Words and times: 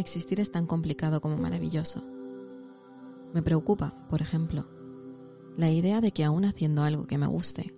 Existir 0.00 0.40
es 0.40 0.50
tan 0.50 0.66
complicado 0.66 1.20
como 1.20 1.36
maravilloso. 1.36 2.04
Me 3.32 3.42
preocupa, 3.42 4.06
por 4.08 4.22
ejemplo, 4.22 4.68
la 5.56 5.70
idea 5.70 6.00
de 6.00 6.12
que 6.12 6.24
aún 6.24 6.44
haciendo 6.44 6.82
algo 6.82 7.06
que 7.06 7.18
me 7.18 7.26
guste, 7.26 7.74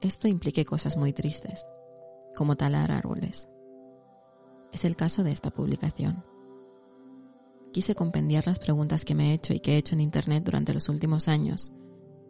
esto 0.00 0.28
implique 0.28 0.64
cosas 0.64 0.96
muy 0.96 1.12
tristes, 1.12 1.66
como 2.36 2.56
talar 2.56 2.92
árboles. 2.92 3.48
Es 4.72 4.84
el 4.84 4.96
caso 4.96 5.24
de 5.24 5.32
esta 5.32 5.50
publicación. 5.50 6.24
Quise 7.72 7.94
compendiar 7.94 8.46
las 8.46 8.58
preguntas 8.58 9.04
que 9.04 9.14
me 9.14 9.30
he 9.30 9.34
hecho 9.34 9.52
y 9.52 9.60
que 9.60 9.74
he 9.74 9.76
hecho 9.78 9.94
en 9.94 10.00
Internet 10.00 10.44
durante 10.44 10.72
los 10.72 10.88
últimos 10.88 11.28
años 11.28 11.72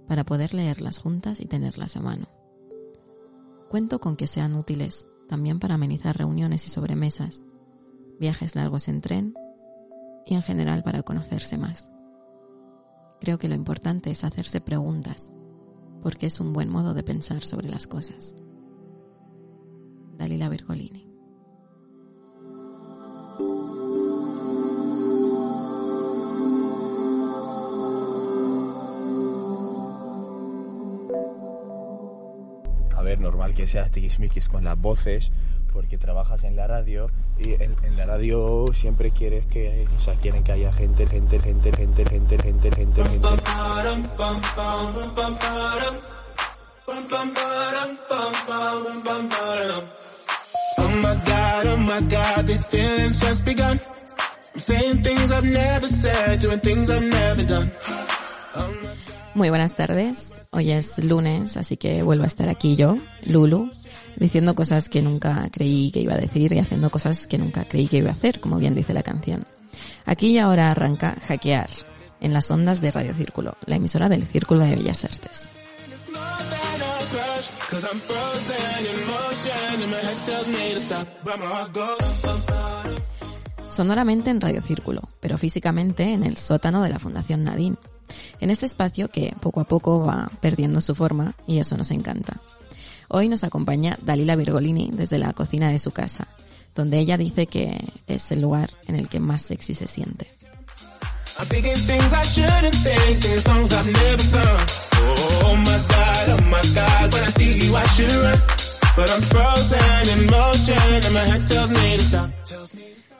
para 0.06 0.24
poder 0.24 0.54
leerlas 0.54 0.98
juntas 0.98 1.40
y 1.40 1.46
tenerlas 1.46 1.96
a 1.96 2.00
mano. 2.00 2.28
Cuento 3.68 4.00
con 4.00 4.16
que 4.16 4.26
sean 4.26 4.54
útiles 4.54 5.06
también 5.28 5.60
para 5.60 5.74
amenizar 5.74 6.16
reuniones 6.16 6.66
y 6.66 6.70
sobremesas 6.70 7.44
viajes 8.18 8.54
largos 8.54 8.88
en 8.88 9.00
tren 9.00 9.34
y 10.26 10.34
en 10.34 10.42
general 10.42 10.82
para 10.82 11.02
conocerse 11.02 11.56
más. 11.56 11.90
Creo 13.20 13.38
que 13.38 13.48
lo 13.48 13.54
importante 13.54 14.10
es 14.10 14.24
hacerse 14.24 14.60
preguntas, 14.60 15.32
porque 16.02 16.26
es 16.26 16.40
un 16.40 16.52
buen 16.52 16.68
modo 16.68 16.94
de 16.94 17.02
pensar 17.02 17.44
sobre 17.44 17.68
las 17.68 17.86
cosas. 17.86 18.34
Dalila 20.16 20.48
Bergolini. 20.48 21.06
A 32.94 33.02
ver, 33.02 33.20
normal 33.20 33.54
que 33.54 33.66
seas 33.66 33.90
tiquismiquis 33.90 34.48
con 34.48 34.64
las 34.64 34.80
voces, 34.80 35.30
porque 35.78 35.96
trabajas 35.96 36.42
en 36.42 36.56
la 36.56 36.66
radio 36.66 37.08
y 37.38 37.52
en, 37.62 37.76
la 37.96 38.04
radio 38.04 38.66
siempre 38.74 39.12
quieres 39.12 39.46
que, 39.46 39.86
o 39.96 40.00
sea, 40.00 40.16
quieren 40.16 40.42
que 40.42 40.50
haya 40.50 40.72
gente, 40.72 41.06
gente, 41.06 41.38
gente, 41.38 41.70
gente, 41.70 42.04
gente, 42.04 42.36
gente, 42.36 42.72
gente, 42.72 43.02
gente. 43.04 43.30
Muy 59.34 59.50
buenas 59.50 59.74
tardes, 59.74 60.40
hoy 60.50 60.72
es 60.72 60.98
lunes, 61.04 61.56
así 61.56 61.76
que 61.76 62.02
vuelvo 62.02 62.24
a 62.24 62.26
estar 62.26 62.48
aquí 62.48 62.74
yo, 62.74 62.98
Lulu, 63.24 63.70
diciendo 64.18 64.54
cosas 64.54 64.88
que 64.88 65.02
nunca 65.02 65.48
creí 65.52 65.90
que 65.90 66.00
iba 66.00 66.14
a 66.14 66.18
decir 66.18 66.52
y 66.52 66.58
haciendo 66.58 66.90
cosas 66.90 67.26
que 67.26 67.38
nunca 67.38 67.64
creí 67.64 67.88
que 67.88 67.98
iba 67.98 68.10
a 68.10 68.14
hacer, 68.14 68.40
como 68.40 68.58
bien 68.58 68.74
dice 68.74 68.92
la 68.92 69.02
canción. 69.02 69.46
Aquí 70.04 70.28
y 70.28 70.38
ahora 70.38 70.70
arranca 70.70 71.16
Hackear, 71.26 71.70
en 72.20 72.32
las 72.32 72.50
ondas 72.50 72.80
de 72.80 72.90
Radio 72.90 73.14
Círculo, 73.14 73.56
la 73.66 73.76
emisora 73.76 74.08
del 74.08 74.24
Círculo 74.24 74.60
de 74.60 74.76
Bellas 74.76 75.04
Artes. 75.04 75.50
Sonoramente 83.68 84.30
en 84.30 84.40
Radio 84.40 84.62
Círculo, 84.62 85.02
pero 85.20 85.38
físicamente 85.38 86.04
en 86.04 86.24
el 86.24 86.36
sótano 86.36 86.82
de 86.82 86.88
la 86.88 86.98
Fundación 86.98 87.44
Nadine. 87.44 87.76
En 88.40 88.50
este 88.50 88.66
espacio 88.66 89.08
que 89.08 89.34
poco 89.40 89.60
a 89.60 89.64
poco 89.64 90.00
va 90.00 90.30
perdiendo 90.40 90.80
su 90.80 90.94
forma 90.94 91.34
y 91.46 91.58
eso 91.58 91.76
nos 91.76 91.90
encanta. 91.90 92.40
Hoy 93.08 93.28
nos 93.28 93.42
acompaña 93.42 93.98
Dalila 94.02 94.36
Virgolini 94.36 94.90
desde 94.92 95.18
la 95.18 95.32
cocina 95.32 95.70
de 95.70 95.78
su 95.78 95.90
casa, 95.90 96.28
donde 96.74 96.98
ella 96.98 97.16
dice 97.16 97.46
que 97.46 97.78
es 98.06 98.30
el 98.32 98.42
lugar 98.42 98.70
en 98.86 98.96
el 98.96 99.08
que 99.08 99.18
más 99.18 99.42
sexy 99.42 99.74
se 99.74 99.86
siente. 99.86 100.28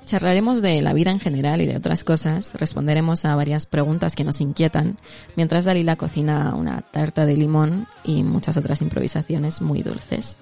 Charlaremos 0.08 0.62
de 0.62 0.80
la 0.80 0.94
vida 0.94 1.10
en 1.10 1.20
general 1.20 1.60
y 1.60 1.66
de 1.66 1.76
otras 1.76 2.02
cosas, 2.02 2.54
responderemos 2.54 3.26
a 3.26 3.36
varias 3.36 3.66
preguntas 3.66 4.16
que 4.16 4.24
nos 4.24 4.40
inquietan, 4.40 4.96
mientras 5.36 5.66
Dalila 5.66 5.96
cocina 5.96 6.54
una 6.54 6.80
tarta 6.80 7.26
de 7.26 7.36
limón 7.36 7.86
y 8.04 8.22
muchas 8.22 8.56
otras 8.56 8.80
improvisaciones 8.80 9.60
muy 9.60 9.82
dulces. 9.82 10.38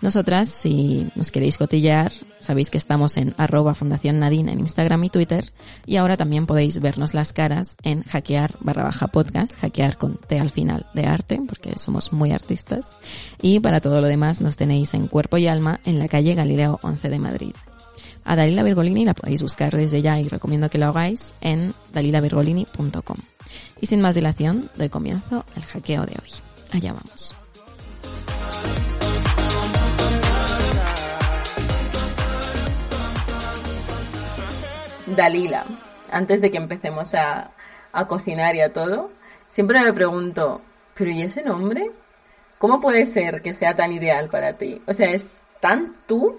Nosotras, 0.00 0.48
si 0.48 1.10
nos 1.16 1.32
queréis 1.32 1.58
cotillear, 1.58 2.12
sabéis 2.38 2.70
que 2.70 2.78
estamos 2.78 3.16
en 3.16 3.34
arroba 3.38 3.74
Fundación 3.74 4.20
Nadine 4.20 4.52
en 4.52 4.60
Instagram 4.60 5.02
y 5.02 5.10
Twitter, 5.10 5.52
y 5.84 5.96
ahora 5.96 6.16
también 6.16 6.46
podéis 6.46 6.78
vernos 6.78 7.12
las 7.12 7.32
caras 7.32 7.76
en 7.82 8.04
hackear 8.04 8.54
barra 8.60 8.84
baja 8.84 9.08
podcast, 9.08 9.56
hackear 9.56 9.96
con 9.96 10.18
T 10.18 10.38
al 10.38 10.50
final 10.50 10.86
de 10.94 11.06
arte, 11.06 11.40
porque 11.44 11.76
somos 11.76 12.12
muy 12.12 12.30
artistas, 12.30 12.92
y 13.42 13.58
para 13.58 13.80
todo 13.80 14.00
lo 14.00 14.06
demás 14.06 14.40
nos 14.40 14.56
tenéis 14.56 14.94
en 14.94 15.08
cuerpo 15.08 15.38
y 15.38 15.48
alma 15.48 15.80
en 15.84 15.98
la 15.98 16.06
calle 16.06 16.36
Galileo 16.36 16.78
11 16.84 17.08
de 17.08 17.18
Madrid. 17.18 17.54
A 18.28 18.36
Dalila 18.36 18.62
Virgolini 18.62 19.06
la 19.06 19.14
podéis 19.14 19.42
buscar 19.42 19.74
desde 19.74 20.02
ya 20.02 20.20
y 20.20 20.28
recomiendo 20.28 20.68
que 20.68 20.76
lo 20.76 20.88
hagáis 20.88 21.32
en 21.40 21.72
dalilavirgolini.com. 21.94 23.16
Y 23.80 23.86
sin 23.86 24.02
más 24.02 24.14
dilación, 24.14 24.68
doy 24.76 24.90
comienzo 24.90 25.46
al 25.56 25.62
hackeo 25.62 26.04
de 26.04 26.12
hoy. 26.12 26.28
Allá 26.70 26.92
vamos. 26.92 27.34
Dalila, 35.06 35.64
antes 36.12 36.42
de 36.42 36.50
que 36.50 36.58
empecemos 36.58 37.14
a, 37.14 37.50
a 37.92 38.08
cocinar 38.08 38.54
y 38.56 38.60
a 38.60 38.74
todo, 38.74 39.10
siempre 39.48 39.80
me 39.80 39.94
pregunto, 39.94 40.60
¿pero 40.92 41.10
y 41.10 41.22
ese 41.22 41.42
nombre? 41.42 41.92
¿Cómo 42.58 42.78
puede 42.78 43.06
ser 43.06 43.40
que 43.40 43.54
sea 43.54 43.74
tan 43.74 43.90
ideal 43.90 44.28
para 44.28 44.52
ti? 44.52 44.82
O 44.86 44.92
sea, 44.92 45.12
¿es 45.12 45.30
tan 45.60 45.94
tú 46.06 46.38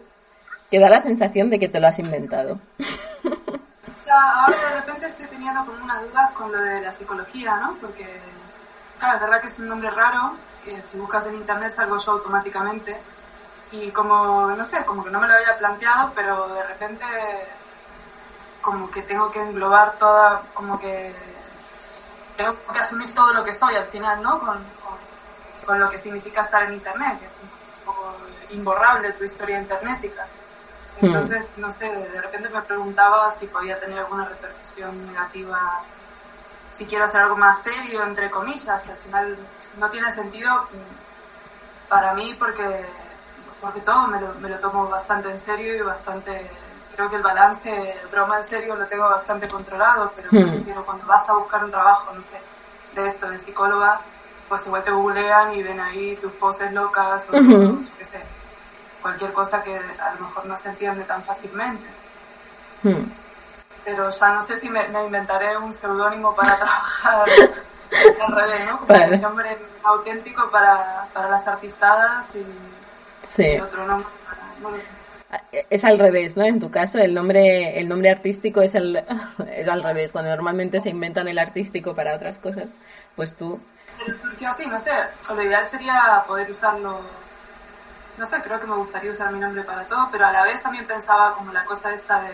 que 0.70 0.80
da 0.80 0.90
la 0.90 1.02
sensación 1.02 1.50
de 1.50 1.60
que 1.60 1.70
te 1.70 1.80
lo 1.80 1.88
has 1.88 2.00
inventado. 2.00 2.60
O 3.24 4.04
sea, 4.04 4.44
ahora 4.44 4.58
de 4.58 4.76
repente 4.76 5.08
estoy 5.08 5.28
teniendo 5.28 5.66
como 5.66 5.84
unas 5.84 6.02
dudas 6.04 6.32
con 6.32 6.52
lo 6.52 6.62
de 6.62 6.82
la 6.82 6.94
psicología, 6.94 7.58
¿no? 7.58 7.76
Porque, 7.82 8.08
claro, 9.00 9.16
es 9.16 9.22
verdad 9.22 9.42
que 9.42 9.48
es 9.48 9.60
un 9.60 9.70
nombre 9.70 9.90
raro, 9.92 10.34
que 10.64 10.72
si 10.72 10.98
buscas 10.98 11.28
en 11.28 11.36
internet 11.36 11.74
salgo 11.74 11.98
yo 11.98 12.12
automáticamente. 12.14 12.98
Y 13.72 13.92
como, 13.92 14.52
no 14.52 14.66
sé, 14.66 14.84
como 14.84 15.04
que 15.04 15.12
no 15.12 15.20
me 15.20 15.28
lo 15.28 15.34
había 15.34 15.58
planteado, 15.58 16.12
pero 16.16 16.48
de 16.50 16.64
repente 16.64 17.06
como 18.62 18.90
que 18.92 19.02
tengo 19.04 19.32
que 19.32 19.42
englobar 19.42 19.94
toda, 19.94 20.42
como 20.54 20.80
que 20.80 21.14
tengo 22.36 22.56
que 22.74 22.80
asumir 22.80 23.14
todo 23.14 23.34
lo 23.34 23.44
que 23.44 23.56
soy 23.56 23.76
al 23.76 23.88
final, 23.88 24.22
¿no? 24.22 24.40
Con, 24.40 24.64
con, 25.66 25.80
lo 25.80 25.90
que 25.90 26.00
significa 26.00 26.42
estar 26.42 26.64
en 26.64 26.74
internet, 26.74 27.20
que 27.20 27.28
es 27.28 27.38
un 27.44 27.50
poco 27.86 28.16
imborrable 28.50 29.14
tu 29.14 29.24
historia 29.24 29.60
internetica. 29.60 30.26
Entonces, 31.02 31.54
no 31.58 31.72
sé, 31.72 31.90
de 31.90 32.22
repente 32.22 32.50
me 32.50 32.62
preguntaba 32.62 33.32
si 33.32 33.48
podía 33.48 33.80
tener 33.80 34.00
alguna 34.00 34.26
repercusión 34.26 35.06
negativa, 35.06 35.60
si 36.74 36.86
quiero 36.86 37.06
hacer 37.06 37.22
algo 37.22 37.38
más 37.38 37.62
serio, 37.64 38.04
entre 38.04 38.30
comillas, 38.30 38.82
que 38.82 38.92
al 38.92 38.98
final 38.98 39.38
no 39.78 39.90
tiene 39.90 40.12
sentido 40.12 40.68
para 41.88 42.14
mí 42.14 42.36
porque, 42.38 42.86
porque 43.62 43.82
todo 43.82 44.08
me 44.08 44.20
lo, 44.22 44.34
me 44.36 44.50
lo 44.50 44.60
tomo 44.60 44.88
bastante 44.90 45.30
en 45.32 45.40
serio 45.40 45.76
y 45.76 45.82
bastante 45.82 46.50
creo 46.96 47.10
que 47.10 47.16
el 47.16 47.24
balance, 47.24 47.98
broma 48.12 48.40
en 48.40 48.46
serio, 48.46 48.76
lo 48.76 48.86
tengo 48.86 49.10
bastante 49.10 49.48
controlado, 49.48 50.12
pero 50.18 50.30
Hmm. 50.32 50.84
cuando 50.86 51.06
vas 51.08 51.30
a 51.30 51.34
buscar 51.34 51.64
un 51.64 51.72
trabajo, 51.72 52.14
no 52.14 52.22
sé, 52.22 52.42
de 52.94 53.08
esto, 53.08 53.30
de 53.30 53.40
psicóloga, 53.40 54.02
pues 54.50 54.66
igual 54.68 54.84
te 54.84 54.92
googlean 54.92 55.54
y 55.54 55.64
ven 55.64 55.80
ahí 55.80 56.18
tus 56.18 56.34
poses 56.34 56.74
locas 56.74 57.30
o 57.30 57.38
Ujú. 57.38 57.84
yo 57.86 57.92
qué 57.98 58.04
sé, 58.06 58.22
cualquier 59.02 59.34
cosa 59.34 59.64
que 59.64 59.76
a 59.76 60.14
lo 60.16 60.28
mejor 60.28 60.46
no 60.46 60.58
se 60.58 60.70
entiende 60.70 61.04
tan 61.04 61.24
fácilmente. 61.24 61.88
Hmm. 62.84 63.12
Pero 63.86 64.10
ya 64.10 64.30
no 64.34 64.42
sé 64.44 64.60
si 64.60 64.70
me, 64.70 64.88
me 64.90 65.06
inventaré 65.06 65.58
un 65.58 65.74
seudónimo 65.74 66.36
para 66.36 66.56
trabajar 66.60 67.26
al 68.28 68.36
revés, 68.36 68.66
¿no? 68.68 68.78
Como 68.80 68.88
Vale. 69.00 69.16
un 69.16 69.22
nombre 69.22 69.58
auténtico 69.84 70.50
para, 70.52 71.06
para 71.14 71.30
las 71.30 71.48
artistadas 71.48 72.28
y, 72.36 72.46
Sí. 73.26 73.44
y 73.44 73.60
otro 73.60 73.86
nombre 73.86 74.08
para, 74.26 74.42
no 74.62 74.72
lo 74.72 74.78
sé. 74.78 74.88
Es 75.70 75.86
al 75.86 76.00
revés, 76.00 76.36
¿no? 76.38 76.44
En 76.44 76.60
tu 76.60 76.72
caso, 76.72 76.98
el 76.98 77.14
nombre, 77.14 77.80
el 77.80 77.88
nombre 77.88 78.10
artístico 78.10 78.62
es, 78.62 78.74
el, 78.76 79.04
es 79.56 79.68
al 79.68 79.84
revés. 79.84 80.12
Cuando 80.12 80.32
normalmente 80.32 80.82
se 80.82 80.90
inventan 80.90 81.28
el 81.28 81.38
artístico 81.38 81.94
para 81.94 82.16
otras 82.16 82.38
cosas, 82.40 82.70
pues 83.16 83.36
tú. 83.36 83.60
Pero 84.04 84.18
surgió 84.18 84.50
así, 84.50 84.66
no 84.66 84.80
sé, 84.80 84.92
lo 85.28 85.42
ideal 85.44 85.66
sería 85.66 86.24
poder 86.28 86.50
usarlo, 86.50 87.02
no 88.20 88.28
sé, 88.28 88.42
creo 88.44 88.60
que 88.60 88.68
me 88.68 88.76
gustaría 88.76 89.12
usar 89.14 89.32
mi 89.32 89.40
nombre 89.40 89.64
para 89.64 89.84
todo, 89.86 90.10
pero 90.12 90.26
a 90.28 90.32
la 90.32 90.44
vez 90.44 90.62
también 90.62 90.86
pensaba 90.86 91.34
como 91.34 91.54
la 91.54 91.64
cosa 91.64 91.94
esta 91.94 92.22
de, 92.22 92.32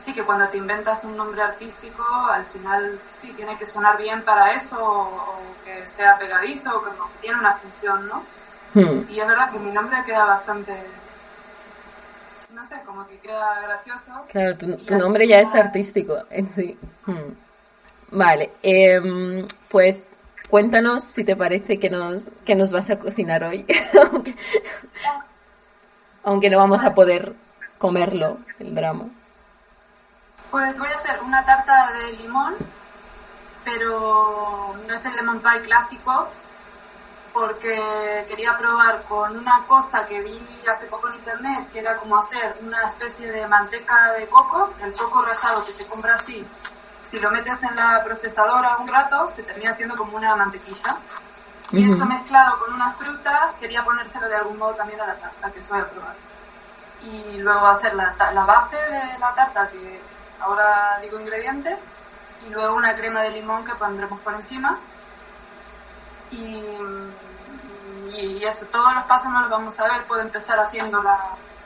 sí, 0.00 0.14
que 0.14 0.22
cuando 0.22 0.46
te 0.48 0.56
inventas 0.56 1.02
un 1.02 1.16
nombre 1.16 1.42
artístico, 1.42 2.04
al 2.30 2.44
final 2.44 2.98
sí, 3.10 3.32
tiene 3.32 3.58
que 3.58 3.66
sonar 3.66 3.98
bien 3.98 4.22
para 4.22 4.54
eso, 4.54 4.78
o, 4.78 5.02
o 5.02 5.38
que 5.64 5.88
sea 5.88 6.16
pegadizo, 6.16 6.78
o 6.78 6.84
que 6.84 6.90
no- 6.96 7.10
tiene 7.20 7.38
una 7.40 7.54
función, 7.54 8.08
¿no? 8.08 8.22
Hmm. 8.74 9.04
Y 9.10 9.18
es 9.18 9.26
verdad 9.26 9.50
que 9.50 9.58
mi 9.58 9.72
nombre 9.72 9.96
queda 10.04 10.24
bastante, 10.24 10.76
no 12.50 12.64
sé, 12.64 12.80
como 12.86 13.06
que 13.08 13.18
queda 13.18 13.60
gracioso. 13.62 14.12
Claro, 14.30 14.56
tu, 14.56 14.96
nombre 14.96 15.26
ya 15.26 15.38
es 15.38 15.52
artístico 15.54 16.18
en 16.30 16.48
sí. 16.48 16.78
Hmm. 17.06 17.32
Vale, 18.12 18.52
em, 18.62 19.46
pues 19.68 20.10
cuéntanos 20.54 21.02
si 21.02 21.24
te 21.24 21.34
parece 21.34 21.80
que 21.80 21.90
nos, 21.90 22.28
que 22.44 22.54
nos 22.54 22.70
vas 22.70 22.88
a 22.88 22.96
cocinar 22.96 23.42
hoy. 23.42 23.66
aunque, 26.22 26.48
no 26.48 26.58
vamos 26.58 26.84
a 26.84 26.94
poder 26.94 27.34
comerlo, 27.76 28.38
el 28.60 28.72
drama. 28.72 29.06
Pues 30.52 30.78
voy 30.78 30.86
a 30.86 30.94
hacer 30.94 31.20
una 31.24 31.44
tarta 31.44 31.90
de 31.94 32.12
limón, 32.18 32.54
pero 33.64 34.76
no 34.86 34.94
es 34.94 35.04
el 35.04 35.16
lemon 35.16 35.40
pie 35.40 35.60
clásico, 35.62 36.28
porque 37.32 38.24
quería 38.28 38.56
probar 38.56 39.02
con 39.08 39.36
una 39.36 39.64
cosa 39.66 40.06
que 40.06 40.22
vi 40.22 40.38
hace 40.72 40.86
poco 40.86 41.08
en 41.08 41.16
internet, 41.16 41.68
que 41.72 41.80
era 41.80 41.96
como 41.96 42.16
hacer 42.16 42.54
una 42.62 42.90
especie 42.90 43.32
de 43.32 43.44
manteca 43.48 44.12
de 44.12 44.28
coco, 44.28 44.72
el 44.84 44.92
coco 44.92 45.24
rallado 45.24 45.66
que 45.66 45.72
se 45.72 45.84
compra 45.88 46.14
así. 46.14 46.46
Si 47.14 47.20
lo 47.20 47.30
metes 47.30 47.62
en 47.62 47.76
la 47.76 48.02
procesadora 48.02 48.76
un 48.78 48.88
rato, 48.88 49.28
se 49.28 49.44
termina 49.44 49.70
haciendo 49.70 49.94
como 49.94 50.16
una 50.16 50.34
mantequilla. 50.34 50.96
Y 51.70 51.88
eso 51.88 52.04
mezclado 52.06 52.58
con 52.58 52.74
una 52.74 52.90
fruta, 52.90 53.52
quería 53.60 53.84
ponérselo 53.84 54.28
de 54.28 54.34
algún 54.34 54.58
modo 54.58 54.74
también 54.74 55.00
a 55.00 55.06
la 55.06 55.14
tarta, 55.14 55.48
que 55.52 55.60
eso 55.60 55.74
voy 55.74 55.82
a 55.82 55.88
probar 55.88 56.14
y 57.04 57.38
luego 57.38 57.66
hacer 57.66 57.94
la, 57.94 58.14
la 58.32 58.44
base 58.44 58.76
de 58.76 59.18
la 59.20 59.32
tarta, 59.32 59.68
que 59.68 60.00
ahora 60.40 60.98
digo 61.02 61.20
ingredientes, 61.20 61.84
y 62.48 62.50
luego 62.50 62.74
una 62.74 62.96
crema 62.96 63.20
de 63.22 63.30
limón 63.30 63.64
que 63.64 63.76
pondremos 63.76 64.18
por 64.20 64.34
encima. 64.34 64.76
Y, 66.32 66.66
y 68.16 68.44
eso, 68.44 68.66
todos 68.66 68.92
los 68.92 69.04
pasos 69.04 69.30
no 69.30 69.40
los 69.42 69.50
vamos 69.50 69.78
a 69.78 69.84
ver, 69.84 70.02
puedo 70.04 70.22
empezar 70.22 70.58
haciendo 70.58 71.00
la, 71.00 71.16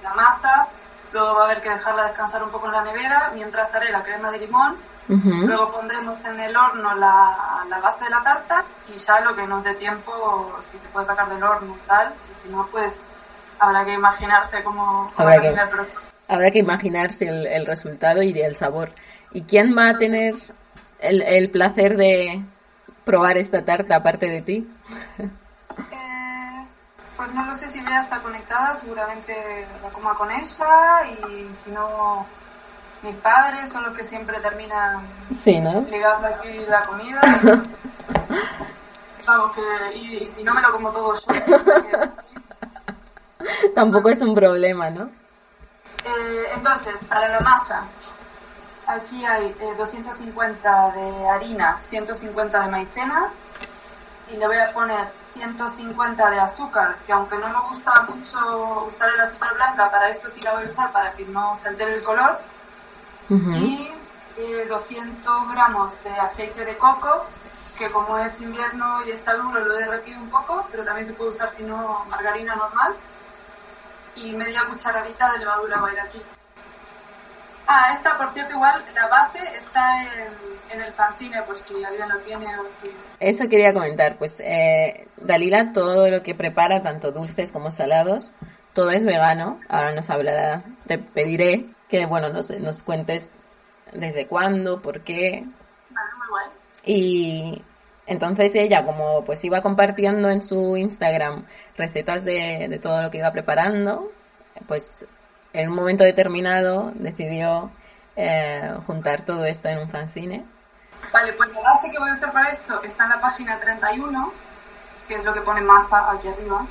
la 0.03 0.12
masa, 0.12 0.67
luego 1.12 1.37
va 1.37 1.43
a 1.43 1.45
haber 1.47 1.62
que 1.62 1.71
dejarla 1.71 2.05
descansar 2.05 2.43
un 2.43 2.50
poco 2.50 2.67
en 2.67 2.73
la 2.73 2.85
nevera, 2.85 3.31
mientras 3.35 3.75
haré 3.75 3.91
la 3.91 4.03
crema 4.03 4.31
de 4.31 4.41
limón, 4.41 4.77
Luego 5.08 5.72
pondremos 5.72 6.22
en 6.26 6.38
el 6.40 6.55
horno 6.56 6.94
la, 6.94 7.64
la 7.69 7.81
base 7.81 8.05
de 8.05 8.10
la 8.10 8.22
tarta 8.22 8.62
y 8.93 8.96
ya 8.99 9.20
lo 9.20 9.34
que 9.34 9.46
nos 9.46 9.64
dé 9.64 9.75
tiempo, 9.76 10.52
si 10.62 10.78
se 10.78 10.87
puede 10.88 11.06
sacar 11.06 11.28
del 11.31 11.43
horno 11.43 11.75
y 11.75 11.87
tal, 11.88 12.12
y 12.31 12.34
si 12.34 12.49
no, 12.50 12.66
pues 12.70 12.93
habrá 13.58 13.84
que 13.87 13.94
imaginarse 13.94 14.62
cómo, 14.62 15.10
cómo 15.16 15.28
Habrá 15.28 15.40
que- 15.40 15.49
el 15.49 15.69
proceso. 15.69 15.99
Habrá 16.28 16.50
que 16.50 16.58
imaginarse 16.58 17.26
el, 17.26 17.46
el 17.46 17.64
resultado 17.64 18.22
y 18.22 18.38
el 18.38 18.55
sabor. 18.55 18.90
¿Y 19.32 19.43
quién 19.43 19.75
va 19.76 19.88
a 19.90 19.94
tener 19.99 20.34
el, 20.99 21.22
el 21.22 21.50
placer 21.50 21.96
de 21.96 22.43
probar 23.04 23.38
esta 23.38 23.64
tarta 23.64 23.96
aparte 23.96 24.26
de 24.28 24.43
ti? 24.43 24.70
Eh, 25.93 26.66
pues 27.16 27.32
no 27.34 27.46
lo 27.46 27.54
sé 27.54 27.70
si 27.70 27.81
Bea 27.82 28.00
está 28.00 28.19
conectada, 28.19 28.75
seguramente 28.76 29.66
la 29.82 29.88
coma 29.90 30.14
con 30.14 30.28
ella 30.31 31.04
y 31.06 31.54
si 31.54 31.70
no, 31.70 32.26
mis 33.03 33.15
padres 33.17 33.71
son 33.71 33.83
los 33.85 33.97
que 33.97 34.05
siempre 34.05 34.39
terminan 34.41 35.00
Sí, 35.39 35.59
¿no? 35.61 35.81
ligando 35.89 36.27
aquí 36.29 36.65
la 36.69 36.85
comida. 36.87 37.21
Vamos, 39.27 39.53
que, 39.55 39.97
y, 39.97 40.17
y 40.25 40.29
si 40.29 40.43
no 40.43 40.55
me 40.55 40.62
lo 40.62 40.73
como 40.73 40.91
todo 40.91 41.15
yo. 41.15 41.27
que- 41.83 43.69
Tampoco 43.75 44.09
es 44.09 44.21
un 44.21 44.35
problema, 44.35 44.91
¿no? 44.91 45.05
Eh, 46.05 46.45
entonces, 46.55 46.95
para 47.09 47.29
la 47.29 47.41
masa, 47.41 47.83
aquí 48.87 49.25
hay 49.25 49.55
eh, 49.61 49.75
250 49.77 50.91
de 50.93 51.29
harina, 51.29 51.79
150 51.83 52.61
de 52.62 52.69
maicena 52.69 53.29
y 54.33 54.37
le 54.37 54.47
voy 54.47 54.56
a 54.59 54.73
poner 54.73 55.06
150 55.33 56.31
de 56.31 56.41
azúcar, 56.41 56.97
que 57.06 57.12
aunque 57.12 57.37
no 57.39 57.49
me 57.49 57.69
gusta 57.69 58.03
mucho 58.09 58.85
usar 58.89 59.09
el 59.15 59.21
azúcar 59.21 59.55
blanca, 59.55 59.91
para 59.91 60.09
esto 60.09 60.29
sí 60.31 60.41
la 60.43 60.55
voy 60.55 60.65
a 60.65 60.69
usar 60.69 60.91
para 60.93 61.12
que 61.12 61.25
no 61.27 61.55
se 61.56 61.69
altere 61.69 61.95
el 61.97 62.03
color. 62.03 62.39
Y 63.30 63.90
eh, 64.38 64.66
200 64.69 65.50
gramos 65.52 66.02
de 66.02 66.10
aceite 66.10 66.64
de 66.64 66.76
coco, 66.76 67.26
que 67.76 67.90
como 67.90 68.16
es 68.19 68.40
invierno 68.40 69.04
y 69.06 69.10
está 69.10 69.34
duro 69.34 69.64
lo 69.64 69.76
he 69.76 69.80
derretido 69.80 70.19
un 70.19 70.30
poco, 70.30 70.66
pero 70.70 70.84
también 70.84 71.06
se 71.06 71.12
puede 71.12 71.30
usar 71.30 71.50
si 71.50 71.62
no 71.62 72.04
margarina 72.08 72.56
normal. 72.56 72.94
Y 74.16 74.32
media 74.32 74.64
cucharadita 74.64 75.32
de 75.32 75.38
levadura 75.40 75.80
va 75.80 75.88
a 75.88 75.92
ir 75.92 76.00
aquí. 76.00 76.22
Ah, 77.66 77.92
esta 77.92 78.16
por 78.16 78.30
cierto 78.30 78.54
igual, 78.54 78.82
la 78.94 79.08
base 79.08 79.38
está 79.54 80.02
en, 80.02 80.32
en 80.70 80.80
el 80.80 80.92
fanzine 80.92 81.42
por 81.42 81.58
si 81.58 81.84
alguien 81.84 82.08
lo 82.08 82.16
tiene 82.20 82.46
o 82.58 82.69
si... 82.69 82.90
Eso 83.20 83.46
quería 83.48 83.75
comentar, 83.75 84.16
pues 84.16 84.40
eh, 84.40 85.06
Dalila 85.19 85.72
todo 85.75 86.08
lo 86.08 86.22
que 86.22 86.34
prepara, 86.34 86.82
tanto 86.82 87.12
dulces 87.12 87.52
como 87.52 87.70
salados, 87.70 88.32
todo 88.72 88.90
es 88.90 89.04
vegano. 89.04 89.60
Ahora 89.69 89.92
nos 89.92 90.08
hablará, 90.08 90.62
te 90.86 90.96
pediré 90.96 91.66
que 91.88 92.06
bueno 92.06 92.29
nos, 92.29 92.50
nos 92.50 92.82
cuentes 92.82 93.32
desde 93.93 94.26
cuándo, 94.26 94.81
por 94.81 95.00
qué. 95.00 95.44
Vale, 95.90 96.11
muy 96.18 96.28
guay. 96.28 96.47
Y 96.85 97.62
entonces 98.07 98.54
ella, 98.54 98.85
como 98.85 99.25
pues 99.25 99.45
iba 99.45 99.61
compartiendo 99.62 100.30
en 100.30 100.42
su 100.42 100.76
Instagram 100.76 101.45
recetas 101.76 102.25
de, 102.25 102.66
de 102.68 102.78
todo 102.78 103.02
lo 103.02 103.11
que 103.11 103.18
iba 103.18 103.33
preparando, 103.33 104.11
pues 104.66 105.04
en 105.52 105.68
un 105.68 105.75
momento 105.75 106.04
determinado 106.04 106.92
decidió 106.95 107.71
eh, 108.16 108.75
juntar 108.87 109.23
todo 109.23 109.45
esto 109.45 109.68
en 109.68 109.78
un 109.78 109.88
fanzine. 109.88 110.45
Vale, 111.12 111.33
pues 111.35 111.52
la 111.52 111.61
base 111.61 111.90
que 111.90 111.99
voy 111.99 112.11
a 112.11 112.12
usar 112.12 112.33
para 112.33 112.50
esto 112.50 112.83
está 112.83 113.04
en 113.04 113.11
la 113.11 113.21
página 113.21 113.59
31, 113.59 114.33
que 115.07 115.14
es 115.14 115.25
lo 115.25 115.33
que 115.33 115.40
pone 115.40 115.61
masa 115.61 116.11
aquí 116.11 116.28
arriba. 116.28 116.66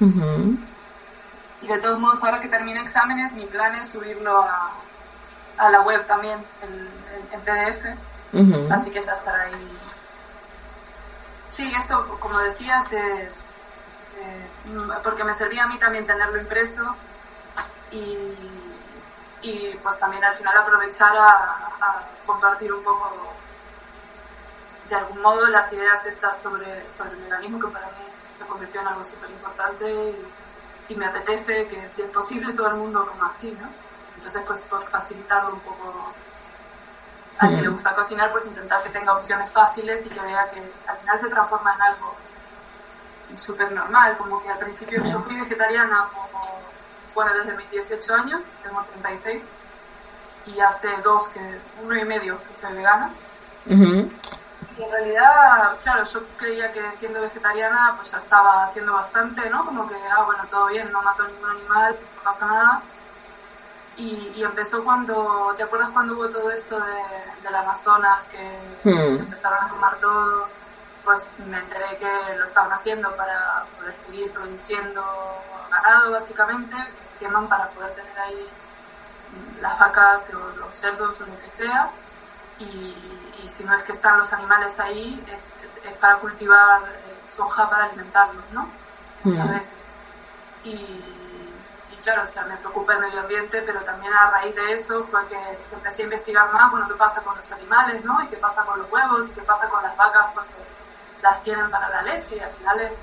Ujú. 0.00 0.58
Y 1.62 1.66
de 1.66 1.78
todos 1.78 1.98
modos, 1.98 2.22
ahora 2.22 2.40
que 2.40 2.48
termine 2.48 2.80
exámenes, 2.80 3.32
mi 3.32 3.46
plan 3.46 3.74
es 3.74 3.88
subirlo 3.88 4.42
a, 4.42 4.72
a 5.58 5.70
la 5.70 5.80
web 5.82 6.06
también, 6.06 6.44
en, 6.62 6.98
PDF. 7.40 7.86
Así 8.70 8.90
que 8.90 9.02
ya 9.02 9.14
estará 9.14 9.44
ahí. 9.44 9.78
Sí, 11.50 11.72
esto, 11.74 12.18
como 12.20 12.38
decías, 12.40 12.92
es 12.92 13.54
eh, 14.20 14.46
porque 15.02 15.24
me 15.24 15.34
servía 15.34 15.64
a 15.64 15.66
mí 15.66 15.78
también 15.78 16.06
tenerlo 16.06 16.38
impreso 16.38 16.94
y, 17.90 18.16
y 19.42 19.78
pues 19.82 19.98
también 19.98 20.24
al 20.24 20.36
final 20.36 20.56
aprovechar 20.56 21.16
a, 21.16 21.30
a 21.80 22.02
compartir 22.26 22.72
un 22.72 22.82
poco 22.82 23.34
de 24.88 24.96
algún 24.96 25.20
modo 25.20 25.46
las 25.48 25.72
ideas 25.72 26.04
estas 26.06 26.40
sobre, 26.40 26.90
sobre 26.90 27.10
el 27.12 27.22
veganismo 27.24 27.60
que 27.60 27.68
para 27.68 27.86
mí 27.86 28.04
se 28.36 28.44
convirtió 28.46 28.80
en 28.80 28.88
algo 28.88 29.04
súper 29.04 29.30
importante 29.30 29.90
y, 29.90 30.26
y 30.88 30.94
me 30.94 31.06
apetece 31.06 31.66
que 31.68 31.88
si 31.88 32.02
es 32.02 32.10
posible 32.10 32.52
todo 32.52 32.68
el 32.68 32.74
mundo 32.74 33.06
coma 33.06 33.32
así, 33.34 33.56
¿no? 33.60 33.68
Entonces 34.16 34.42
pues 34.46 34.62
por 34.62 34.84
facilitarlo 34.88 35.52
un 35.52 35.60
poco 35.60 36.12
a 37.38 37.48
quien 37.48 37.62
le 37.62 37.68
gusta 37.68 37.94
cocinar, 37.94 38.32
pues 38.32 38.46
intentar 38.46 38.82
que 38.82 38.90
tenga 38.90 39.14
opciones 39.14 39.50
fáciles 39.52 40.04
y 40.06 40.08
que 40.08 40.20
vea 40.20 40.50
que 40.50 40.60
al 40.88 40.96
final 40.96 41.20
se 41.20 41.28
transforma 41.28 41.74
en 41.74 41.82
algo 41.82 42.16
súper 43.36 43.70
normal, 43.72 44.16
como 44.16 44.42
que 44.42 44.48
al 44.48 44.58
principio 44.58 45.02
yo 45.04 45.20
fui 45.20 45.36
vegetariana 45.36 46.08
como, 46.12 46.40
bueno, 47.14 47.32
desde 47.34 47.56
mis 47.56 47.70
18 47.70 48.14
años, 48.14 48.46
tengo 48.62 48.84
36, 49.02 49.42
y 50.46 50.60
hace 50.60 50.88
dos, 51.04 51.28
que 51.28 51.40
uno 51.84 51.94
y 51.94 52.04
medio 52.04 52.38
que 52.44 52.54
soy 52.54 52.72
vegana. 52.72 53.10
Ujú. 53.66 54.10
Y 54.78 54.82
en 54.82 54.90
realidad, 54.92 55.76
claro, 55.82 56.04
yo 56.04 56.20
creía 56.36 56.72
que 56.72 56.92
siendo 56.94 57.20
vegetariana 57.20 57.94
pues 57.96 58.12
ya 58.12 58.18
estaba 58.18 58.62
haciendo 58.64 58.92
bastante, 58.94 59.50
¿no? 59.50 59.64
Como 59.64 59.88
que, 59.88 59.96
ah, 60.10 60.22
bueno, 60.24 60.44
todo 60.50 60.66
bien, 60.66 60.90
no 60.92 61.02
mato 61.02 61.26
ningún 61.26 61.50
animal, 61.50 61.96
no 62.16 62.22
pasa 62.22 62.46
nada. 62.46 62.82
Y, 63.96 64.40
empezó 64.44 64.84
cuando, 64.84 65.52
¿te 65.56 65.64
acuerdas 65.64 65.90
cuando 65.90 66.14
hubo 66.14 66.28
todo 66.28 66.48
esto 66.52 66.78
de, 66.78 67.02
del 67.42 67.54
Amazonas, 67.56 68.20
que, 68.30 68.88
Hmm. 68.88 69.18
empezaron 69.18 69.64
a 69.64 69.68
tomar 69.68 69.96
todo? 69.96 70.46
Pues 71.04 71.34
me 71.40 71.58
enteré 71.58 71.96
que 71.98 72.36
lo 72.36 72.44
estaban 72.44 72.72
haciendo 72.72 73.10
para 73.16 73.64
poder 73.76 73.94
seguir 73.96 74.30
produciendo 74.32 75.02
ganado, 75.70 76.12
básicamente, 76.12 76.76
queman 77.18 77.48
para 77.48 77.66
poder 77.70 77.92
tener 77.94 78.18
ahí 78.20 78.48
las 79.60 79.78
vacas 79.78 80.30
o 80.34 80.56
los 80.58 80.72
cerdos 80.76 81.20
o 81.20 81.26
lo 81.26 81.38
que 81.40 81.50
sea. 81.50 81.90
Y, 82.60 82.94
y 83.44 83.48
si 83.50 83.64
no 83.64 83.74
es 83.74 83.82
que 83.84 83.92
están 83.92 84.18
los 84.18 84.32
animales 84.32 84.78
ahí, 84.80 85.24
es, 85.28 85.52
es 85.90 85.96
para 85.98 86.16
cultivar 86.16 86.82
eh, 86.82 87.18
soja 87.28 87.68
para 87.68 87.84
alimentarlos, 87.84 88.44
¿no? 88.52 88.68
Muchas 89.24 89.46
Mm. 89.46 89.50
veces. 89.50 89.76
Y, 90.64 90.70
y 90.74 91.96
claro, 92.02 92.22
o 92.24 92.26
sea, 92.26 92.44
me 92.44 92.56
preocupa 92.56 92.94
el 92.94 93.00
medio 93.00 93.20
ambiente, 93.20 93.62
pero 93.62 93.80
también 93.80 94.12
a 94.12 94.30
raíz 94.30 94.54
de 94.54 94.72
eso 94.72 95.04
fue 95.04 95.26
que, 95.28 95.36
que 95.68 95.74
empecé 95.74 96.02
a 96.02 96.04
investigar 96.06 96.52
más, 96.52 96.70
bueno, 96.70 96.88
qué 96.88 96.94
pasa 96.94 97.20
con 97.22 97.36
los 97.36 97.52
animales, 97.52 98.04
¿no? 98.04 98.22
Y 98.22 98.26
qué 98.28 98.36
pasa 98.36 98.62
con 98.64 98.78
los 98.78 98.90
huevos, 98.90 99.28
y 99.28 99.32
qué 99.32 99.42
pasa 99.42 99.68
con 99.68 99.82
las 99.82 99.96
vacas 99.96 100.26
porque 100.34 100.54
las 101.22 101.42
tienen 101.42 101.70
para 101.70 101.88
la 101.88 102.02
leche 102.02 102.36
y 102.36 102.40
al 102.40 102.50
final 102.50 102.80
es, 102.80 102.94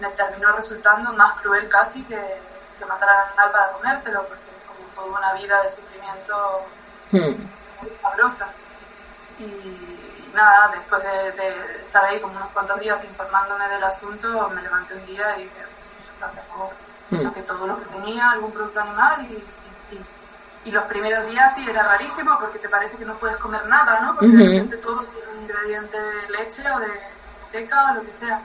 me 0.00 0.08
terminó 0.10 0.52
resultando 0.52 1.12
más 1.14 1.40
cruel 1.40 1.68
casi 1.68 2.02
que, 2.04 2.40
que 2.78 2.84
matar 2.84 3.08
al 3.08 3.26
animal 3.28 3.50
para 3.52 3.72
comértelo, 3.72 4.22
porque 4.26 4.50
es 4.50 4.66
como 4.66 4.88
toda 4.94 5.18
una 5.18 5.32
vida 5.34 5.62
de 5.62 5.70
sufrimiento 5.70 6.64
Hmm. 7.10 7.40
muy 7.80 7.90
sabrosa. 8.02 8.48
Y, 9.38 10.30
nada, 10.34 10.68
después 10.72 11.02
de, 11.02 11.32
de 11.32 11.80
estar 11.82 12.04
ahí 12.04 12.20
como 12.20 12.36
unos 12.36 12.50
cuantos 12.50 12.78
días 12.80 13.02
informándome 13.04 13.68
del 13.68 13.82
asunto, 13.84 14.48
me 14.54 14.62
levanté 14.62 14.94
un 14.94 15.06
día 15.06 15.36
y 15.38 15.44
dije, 15.44 15.66
por 16.54 16.70
Mm. 17.10 17.22
saqué 17.22 17.40
todo 17.42 17.66
lo 17.66 17.78
que 17.78 17.86
tenía, 17.86 18.30
algún 18.32 18.52
producto 18.52 18.80
animal 18.80 19.22
y, 19.30 19.32
y- 19.94 20.04
y- 20.66 20.70
los 20.70 20.84
primeros 20.84 21.24
días 21.26 21.54
sí 21.54 21.66
era 21.70 21.82
rarísimo 21.84 22.38
porque 22.38 22.58
te 22.58 22.68
parece 22.68 22.98
que 22.98 23.06
no 23.06 23.14
puedes 23.14 23.38
comer 23.38 23.66
nada, 23.66 24.00
¿no? 24.00 24.14
Porque 24.14 24.36
de 24.36 24.44
repente 24.44 24.76
todo 24.76 25.02
tiene 25.04 25.26
un 25.32 25.38
ingrediente 25.44 25.98
de 25.98 26.28
leche 26.28 26.70
o 26.70 26.78
de 26.80 27.00
teca 27.50 27.92
o 27.92 27.94
lo 27.94 28.02
que 28.02 28.12
sea. 28.12 28.42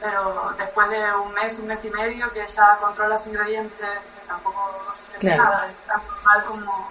Pero 0.00 0.54
después 0.56 0.88
de 0.88 1.12
un 1.16 1.34
mes, 1.34 1.58
un 1.58 1.66
mes 1.66 1.84
y 1.84 1.90
medio 1.90 2.32
que 2.32 2.46
ya 2.46 2.76
controlas 2.76 3.26
ingredientes, 3.26 3.88
que 3.98 4.28
tampoco 4.28 4.94
sé 5.10 5.18
Claro. 5.18 5.42
nada, 5.42 5.66
es 5.72 5.80
tan 5.82 6.00
normal 6.06 6.44
como, 6.46 6.90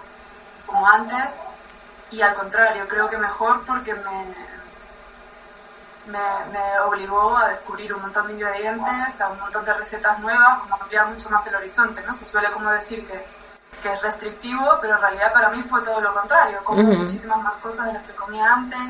como 0.66 0.86
antes. 0.86 1.34
Y 2.10 2.22
al 2.22 2.34
contrario, 2.34 2.86
creo 2.88 3.08
que 3.08 3.18
mejor 3.18 3.62
porque 3.66 3.94
me, 3.94 4.24
me, 6.06 6.52
me 6.52 6.80
obligó 6.80 7.36
a 7.36 7.48
descubrir 7.48 7.94
un 7.94 8.02
montón 8.02 8.26
de 8.26 8.32
ingredientes, 8.34 9.20
a 9.20 9.28
un 9.28 9.40
montón 9.40 9.64
de 9.64 9.74
recetas 9.74 10.18
nuevas, 10.18 10.60
como 10.60 10.74
ampliar 10.74 11.06
mucho 11.08 11.30
más 11.30 11.46
el 11.46 11.54
horizonte, 11.54 12.02
¿no? 12.06 12.14
Se 12.14 12.24
suele 12.24 12.50
como 12.50 12.70
decir 12.70 13.06
que, 13.06 13.24
que 13.82 13.92
es 13.92 14.02
restrictivo, 14.02 14.78
pero 14.80 14.94
en 14.94 15.00
realidad 15.00 15.32
para 15.32 15.50
mí 15.50 15.62
fue 15.62 15.80
todo 15.82 16.00
lo 16.00 16.12
contrario. 16.12 16.58
Como 16.64 16.82
muchísimas 16.82 17.38
más 17.42 17.54
cosas 17.54 17.86
de 17.86 17.92
las 17.94 18.02
que 18.02 18.12
comía 18.12 18.52
antes, 18.52 18.80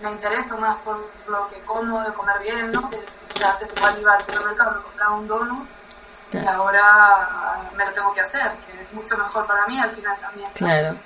me 0.00 0.10
intereso 0.10 0.56
más 0.58 0.76
por 0.78 0.98
lo 1.28 1.48
que 1.48 1.60
como, 1.60 2.02
de 2.02 2.12
comer 2.12 2.38
bien, 2.40 2.72
¿no? 2.72 2.88
Que, 2.90 2.96
o 2.96 3.38
sea, 3.38 3.52
antes 3.52 3.72
igual 3.76 3.98
iba 4.00 4.14
al 4.14 4.20
supermercado, 4.20 4.76
me 4.76 4.82
compraba 4.82 5.14
un 5.14 5.26
donut, 5.28 5.68
y 6.32 6.46
ahora 6.46 7.60
me 7.76 7.84
lo 7.84 7.92
tengo 7.92 8.12
que 8.12 8.20
hacer, 8.20 8.50
que 8.66 8.82
es 8.82 8.92
mucho 8.92 9.16
mejor 9.16 9.46
para 9.46 9.66
mí 9.66 9.80
al 9.80 9.90
final 9.90 10.16
también. 10.20 10.48
¿no? 10.48 10.54
Claro. 10.54 10.96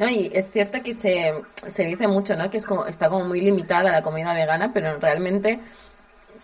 No, 0.00 0.08
y 0.08 0.30
es 0.32 0.50
cierto 0.50 0.82
que 0.82 0.94
se, 0.94 1.34
se 1.68 1.84
dice 1.84 2.08
mucho, 2.08 2.34
¿no? 2.34 2.48
Que 2.48 2.56
es 2.56 2.66
como, 2.66 2.86
está 2.86 3.10
como 3.10 3.26
muy 3.26 3.42
limitada 3.42 3.92
la 3.92 4.00
comida 4.00 4.32
vegana, 4.32 4.70
pero 4.72 4.98
realmente 4.98 5.60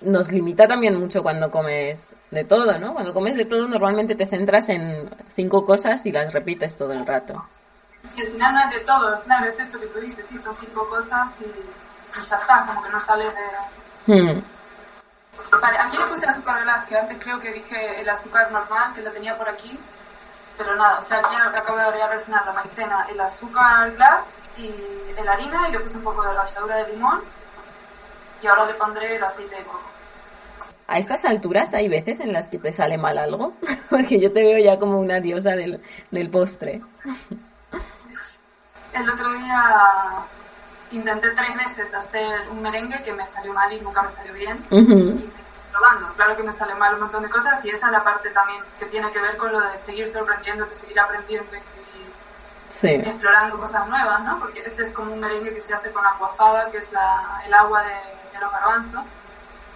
nos 0.02 0.30
limita 0.30 0.68
también 0.68 0.94
mucho 1.00 1.22
cuando 1.22 1.50
comes 1.50 2.10
de 2.30 2.44
todo, 2.44 2.78
¿no? 2.78 2.92
Cuando 2.92 3.14
comes 3.14 3.34
de 3.34 3.46
todo 3.46 3.66
normalmente 3.66 4.14
te 4.14 4.26
centras 4.26 4.68
en 4.68 5.08
cinco 5.34 5.64
cosas 5.64 6.04
y 6.04 6.12
las 6.12 6.34
repites 6.34 6.76
todo 6.76 6.92
el 6.92 7.06
rato. 7.06 7.46
Y 8.14 8.20
al 8.20 8.28
final 8.28 8.54
no 8.56 8.60
es 8.60 8.70
de 8.72 8.80
todo, 8.80 9.22
claro, 9.22 9.48
es 9.48 9.58
eso 9.58 9.80
que 9.80 9.86
tú 9.86 10.00
dices, 10.00 10.26
sí, 10.28 10.36
son 10.36 10.54
cinco 10.54 10.86
cosas 10.90 11.40
y, 11.40 11.44
y 11.44 12.22
ya 12.22 12.36
está, 12.36 12.62
como 12.66 12.82
que 12.82 12.90
no 12.90 13.00
sales 13.00 13.32
de... 14.06 14.12
Hmm. 14.12 14.42
Vale, 15.62 15.78
aquí 15.78 15.96
le 15.96 16.04
puse 16.04 16.26
azúcar 16.26 16.62
glass, 16.62 16.86
que 16.86 16.98
antes 16.98 17.16
creo 17.22 17.40
que 17.40 17.52
dije 17.54 18.02
el 18.02 18.08
azúcar 18.10 18.52
normal, 18.52 18.92
que 18.94 19.00
lo 19.00 19.10
tenía 19.12 19.34
por 19.38 19.48
aquí, 19.48 19.78
pero 20.56 20.75
nada, 20.76 20.98
o 20.98 21.02
sea, 21.02 21.18
aquí 21.18 21.34
acabo 21.34 21.78
de 21.78 21.84
agregar 21.84 22.12
al 22.12 22.20
final 22.20 22.42
la 22.46 22.52
maicena, 22.52 23.06
el 23.10 23.20
azúcar 23.20 23.92
glass 23.92 24.36
y 24.56 24.72
la 25.22 25.32
harina 25.32 25.68
y 25.68 25.72
le 25.72 25.80
puse 25.80 25.98
un 25.98 26.04
poco 26.04 26.22
de 26.22 26.32
ralladura 26.32 26.76
de 26.76 26.92
limón 26.92 27.20
y 28.42 28.46
ahora 28.46 28.66
le 28.66 28.75
pondré 28.75 29.16
el 29.16 29.25
aceite 29.25 29.56
de 29.56 29.62
coco. 29.64 29.90
A 30.88 30.98
estas 30.98 31.25
alturas 31.25 31.75
hay 31.75 31.88
veces 31.88 32.20
en 32.20 32.32
las 32.32 32.48
que 32.48 32.58
te 32.58 32.72
sale 32.72 32.96
mal 32.96 33.18
algo, 33.18 33.54
porque 33.90 34.20
yo 34.20 34.32
te 34.32 34.42
veo 34.42 34.58
ya 34.58 34.78
como 34.78 34.98
una 34.98 35.20
diosa 35.20 35.50
del, 35.56 35.82
del 36.10 36.30
postre. 36.30 36.80
El 38.92 39.10
otro 39.10 39.30
día 39.34 40.25
intenté 40.90 41.28
tres 41.32 41.54
veces 41.54 41.92
hacer 41.92 42.48
un 42.50 42.62
merengue 42.62 43.02
que 43.02 43.12
me 43.12 43.26
salió 43.26 43.52
mal 43.52 43.70
y 43.70 43.78
nunca 43.82 44.02
me 44.02 44.10
salió 44.12 44.32
bien. 44.32 44.58
Y 44.70 45.26
seguí 45.26 45.45
probando. 45.76 46.12
Claro 46.14 46.37
que 46.37 46.42
me 46.42 46.52
sale 46.52 46.75
mal 46.75 46.95
un 46.95 47.00
montón 47.00 47.23
de 47.23 47.28
cosas 47.30 47.64
y 47.64 47.71
esa 47.71 47.87
es 47.87 47.92
la 47.92 48.02
parte 48.04 48.30
también 48.30 48.62
que 48.78 48.87
tiene 48.87 49.11
que 49.12 49.21
ver 49.21 49.37
con 49.37 49.52
lo 49.52 49.61
de 49.61 49.78
seguir 49.78 50.09
sorprendiéndote, 50.11 50.75
seguir 50.75 50.99
aprendiendo 51.00 51.54
y 51.56 51.61
seguir 51.61 51.87
Sí. 52.71 52.88
explorando 52.88 53.59
cosas 53.59 53.87
nuevas, 53.88 54.21
¿no? 54.23 54.38
Porque 54.38 54.61
este 54.61 54.85
es 54.85 54.92
como 54.92 55.12
un 55.12 55.21
merengue 55.21 55.54
que 55.54 55.62
se 55.62 55.73
hace 55.73 55.90
con 55.92 56.04
aquafaba, 56.04 56.71
que 56.71 56.78
es 56.78 56.92
la, 56.92 57.40
el 57.47 57.54
agua 57.54 57.83
de, 57.85 57.95
de 58.33 58.38
los 58.40 58.52
garbanzos, 58.52 59.02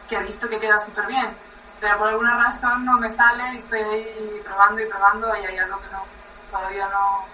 que 0.08 0.16
he 0.16 0.22
visto 0.24 0.48
que 0.48 0.58
queda 0.60 0.78
súper 0.78 1.06
bien. 1.06 1.34
Pero 1.80 1.96
por 1.96 2.08
alguna 2.08 2.36
razón 2.44 2.84
no 2.84 2.98
me 2.98 3.10
sale 3.10 3.54
y 3.54 3.58
estoy 3.58 3.80
ahí 3.80 4.42
probando 4.44 4.82
y 4.82 4.86
probando 4.86 5.34
y 5.36 5.46
hay 5.46 5.56
algo 5.58 5.80
que 5.80 5.88
no, 5.92 6.04
todavía 6.50 6.88
no, 6.88 7.24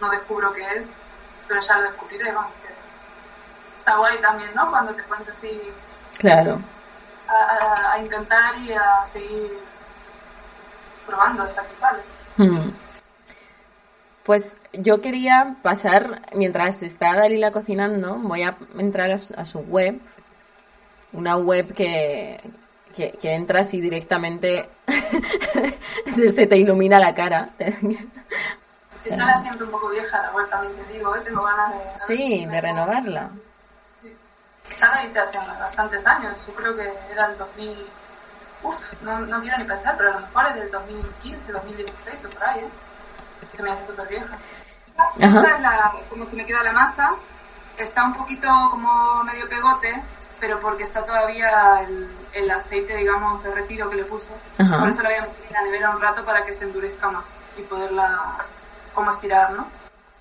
no 0.00 0.10
descubro 0.10 0.52
qué 0.52 0.66
es, 0.78 0.88
pero 1.46 1.60
ya 1.60 1.76
lo 1.76 1.82
descubriré, 1.82 2.32
vamos. 2.32 2.50
Que 2.66 2.74
está 3.78 3.96
guay 3.96 4.18
también, 4.20 4.50
¿no? 4.54 4.68
Cuando 4.70 4.94
te 4.94 5.02
pones 5.04 5.28
así 5.28 5.60
Claro. 6.18 6.58
A, 7.34 7.98
intentar 7.98 8.56
y 8.58 8.72
a 8.72 9.04
seguir 9.04 9.58
probando 11.06 11.42
hasta 11.42 11.62
que 11.62 11.74
sales. 11.74 12.04
Hmm. 12.36 12.70
Pues 14.24 14.56
yo 14.72 15.00
quería 15.00 15.56
pasar, 15.62 16.22
mientras 16.34 16.82
está 16.82 17.14
Dalila 17.14 17.52
cocinando, 17.52 18.14
voy 18.16 18.42
a 18.42 18.56
entrar 18.78 19.10
a 19.10 19.18
su, 19.18 19.34
a 19.34 19.44
su 19.44 19.58
web, 19.60 20.00
una 21.12 21.36
web 21.36 21.74
que, 21.74 22.40
que, 22.96 23.12
que 23.12 23.34
entras 23.34 23.74
y 23.74 23.80
directamente 23.80 24.70
se 26.34 26.46
te 26.46 26.56
ilumina 26.56 26.98
la 26.98 27.14
cara. 27.14 27.50
Está 29.04 29.26
la 29.26 29.40
siento 29.42 29.64
un 29.64 29.70
poco 29.70 29.90
vieja 29.90 30.22
la 30.22 30.32
web 30.32 30.48
también 30.48 30.74
te 30.74 30.92
digo, 30.94 31.14
¿eh? 31.14 31.20
tengo 31.22 31.42
ganas 31.42 31.74
de... 31.74 31.80
sí, 32.06 32.46
de 32.46 32.60
renovarla. 32.60 33.30
Ya 34.78 34.88
la 34.88 35.04
hice 35.04 35.20
hace 35.20 35.38
bastantes 35.38 36.06
años, 36.06 36.46
yo 36.46 36.54
creo 36.54 36.76
que 36.76 36.92
era 37.12 37.26
el 37.26 37.38
2000... 37.38 37.86
Uf, 38.62 39.02
no, 39.02 39.18
no 39.20 39.40
quiero 39.42 39.58
ni 39.58 39.64
pensar, 39.64 39.94
pero 39.96 40.10
a 40.10 40.14
lo 40.14 40.20
mejor 40.20 40.46
es 40.46 40.54
del 40.54 40.70
2015, 40.70 41.52
2016 41.52 42.24
o 42.24 42.30
por 42.30 42.44
ahí, 42.44 42.60
¿eh? 42.60 42.68
Se 43.54 43.62
me 43.62 43.70
hace 43.70 43.86
súper 43.86 44.08
vieja. 44.08 44.38
Esta 45.18 45.56
es 45.56 45.60
la, 45.60 45.92
como 46.08 46.24
se 46.24 46.36
me 46.36 46.46
queda 46.46 46.62
la 46.62 46.72
masa, 46.72 47.14
está 47.76 48.04
un 48.04 48.14
poquito 48.14 48.48
como 48.70 49.22
medio 49.24 49.48
pegote, 49.48 50.02
pero 50.40 50.60
porque 50.60 50.84
está 50.84 51.04
todavía 51.04 51.82
el, 51.82 52.08
el 52.32 52.50
aceite, 52.50 52.96
digamos, 52.96 53.42
derretido 53.42 53.90
que 53.90 53.96
le 53.96 54.04
puse. 54.04 54.32
Ajá. 54.58 54.78
Por 54.78 54.88
eso 54.88 55.02
la 55.02 55.08
voy 55.10 55.18
a 55.18 55.22
meter 55.22 55.46
en 55.48 55.52
la 55.52 55.62
nevera 55.62 55.90
un 55.90 56.00
rato 56.00 56.24
para 56.24 56.44
que 56.44 56.52
se 56.52 56.64
endurezca 56.64 57.10
más 57.10 57.36
y 57.58 57.62
poderla 57.62 58.36
como 58.94 59.10
estirar, 59.10 59.52
¿no? 59.52 59.66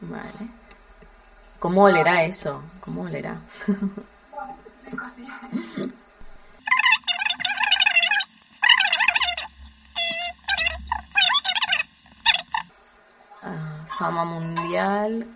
Vale. 0.01 0.50
¿Cómo 1.60 1.83
olerá 1.83 2.24
eso? 2.24 2.62
¿Cómo 2.81 3.03
olerá? 3.03 3.38
Así. 5.06 5.25
Ah, 13.44 13.86
fama 13.98 14.24
mundial. 14.25 15.28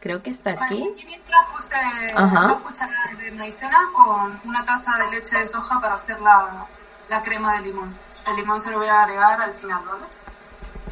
Creo 0.00 0.22
que 0.22 0.30
está 0.30 0.50
aquí. 0.50 0.92
Mientras 0.94 1.46
puse 1.52 1.74
Ajá. 2.14 2.40
dos 2.48 2.60
cucharadas 2.60 3.18
de 3.18 3.30
maicena 3.32 3.78
con 3.92 4.40
una 4.44 4.64
taza 4.64 4.96
de 4.98 5.10
leche 5.10 5.38
de 5.38 5.48
soja 5.48 5.80
para 5.80 5.94
hacer 5.94 6.20
la, 6.20 6.66
la 7.08 7.22
crema 7.22 7.54
de 7.54 7.62
limón. 7.62 7.96
El 8.26 8.36
limón 8.36 8.60
se 8.60 8.70
lo 8.70 8.78
voy 8.78 8.88
a 8.88 9.02
agregar 9.02 9.40
al 9.40 9.52
final, 9.52 9.82
¿vale? 9.84 10.04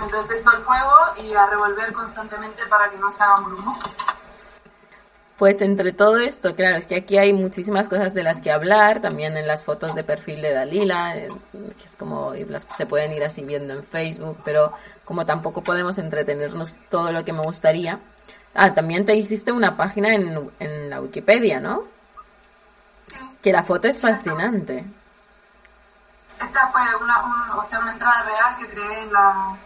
Entonces 0.01 0.39
esto 0.39 0.51
al 0.51 0.63
fuego 0.63 0.93
y 1.23 1.33
a 1.35 1.47
revolver 1.47 1.93
constantemente 1.93 2.67
para 2.67 2.91
que 2.91 2.97
no 2.97 3.11
se 3.11 3.23
hagan 3.23 3.45
grumos. 3.45 3.79
Pues 5.45 5.61
entre 5.61 5.93
todo 5.93 6.17
esto, 6.17 6.55
claro, 6.57 6.77
es 6.77 6.87
que 6.87 6.97
aquí 6.97 7.19
hay 7.19 7.35
muchísimas 7.35 7.87
cosas 7.87 8.15
de 8.15 8.23
las 8.23 8.41
que 8.41 8.51
hablar, 8.51 9.03
también 9.03 9.37
en 9.37 9.47
las 9.47 9.63
fotos 9.63 9.95
de 9.95 10.03
perfil 10.03 10.41
de 10.41 10.55
Dalila, 10.55 11.19
eh, 11.19 11.29
que 11.53 11.85
es 11.85 11.97
como 11.97 12.33
las, 12.49 12.63
se 12.75 12.87
pueden 12.87 13.13
ir 13.13 13.23
así 13.23 13.45
viendo 13.45 13.75
en 13.75 13.85
Facebook, 13.85 14.39
pero 14.43 14.73
como 15.05 15.27
tampoco 15.27 15.61
podemos 15.63 15.99
entretenernos 15.99 16.75
todo 16.89 17.13
lo 17.13 17.27
que 17.27 17.35
me 17.35 17.43
gustaría. 17.43 17.99
Ah, 18.55 18.73
también 18.73 19.05
te 19.05 19.15
hiciste 19.17 19.53
una 19.53 19.77
página 19.77 20.15
en, 20.15 20.51
en 20.61 20.89
la 20.89 21.03
Wikipedia, 21.03 21.61
¿no? 21.61 21.83
Que 23.43 23.53
la 23.53 23.65
foto 23.65 23.87
es 23.87 24.01
fascinante. 24.01 24.83
Esta 26.43 26.69
fue 26.69 26.81
una, 27.03 27.23
un- 27.23 27.59
o 27.59 27.65
sea, 27.65 27.81
una 27.81 27.93
entrada 27.93 28.23
real 28.23 28.57
que 28.61 28.69
creé 28.75 29.03
en 29.03 29.13
la, 29.13 29.57